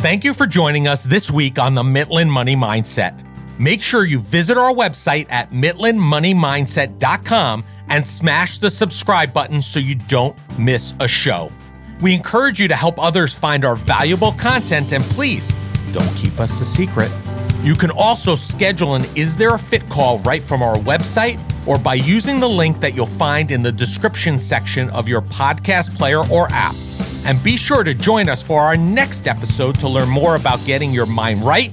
Thank 0.00 0.22
you 0.22 0.32
for 0.32 0.46
joining 0.46 0.86
us 0.86 1.02
this 1.02 1.30
week 1.30 1.58
on 1.58 1.74
the 1.74 1.82
Mitlin 1.82 2.28
Money 2.28 2.54
Mindset. 2.54 3.27
Make 3.58 3.82
sure 3.82 4.04
you 4.04 4.20
visit 4.20 4.56
our 4.56 4.72
website 4.72 5.26
at 5.30 5.50
mitlinmoneymindset.com 5.50 7.64
and 7.88 8.06
smash 8.06 8.58
the 8.58 8.70
subscribe 8.70 9.32
button 9.32 9.60
so 9.62 9.80
you 9.80 9.96
don't 9.96 10.36
miss 10.58 10.94
a 11.00 11.08
show. 11.08 11.50
We 12.00 12.14
encourage 12.14 12.60
you 12.60 12.68
to 12.68 12.76
help 12.76 13.02
others 13.02 13.34
find 13.34 13.64
our 13.64 13.74
valuable 13.74 14.30
content 14.32 14.92
and 14.92 15.02
please 15.02 15.52
don't 15.92 16.14
keep 16.14 16.38
us 16.38 16.60
a 16.60 16.64
secret. 16.64 17.10
You 17.62 17.74
can 17.74 17.90
also 17.90 18.36
schedule 18.36 18.94
an 18.94 19.04
Is 19.16 19.34
There 19.34 19.54
a 19.54 19.58
Fit 19.58 19.88
call 19.88 20.20
right 20.20 20.44
from 20.44 20.62
our 20.62 20.76
website 20.76 21.40
or 21.66 21.80
by 21.80 21.94
using 21.94 22.38
the 22.38 22.48
link 22.48 22.78
that 22.80 22.94
you'll 22.94 23.06
find 23.06 23.50
in 23.50 23.62
the 23.62 23.72
description 23.72 24.38
section 24.38 24.88
of 24.90 25.08
your 25.08 25.22
podcast 25.22 25.96
player 25.96 26.22
or 26.30 26.46
app. 26.52 26.76
And 27.24 27.42
be 27.42 27.56
sure 27.56 27.82
to 27.82 27.92
join 27.92 28.28
us 28.28 28.40
for 28.40 28.60
our 28.60 28.76
next 28.76 29.26
episode 29.26 29.80
to 29.80 29.88
learn 29.88 30.08
more 30.08 30.36
about 30.36 30.64
getting 30.64 30.92
your 30.92 31.06
mind 31.06 31.44
right 31.44 31.72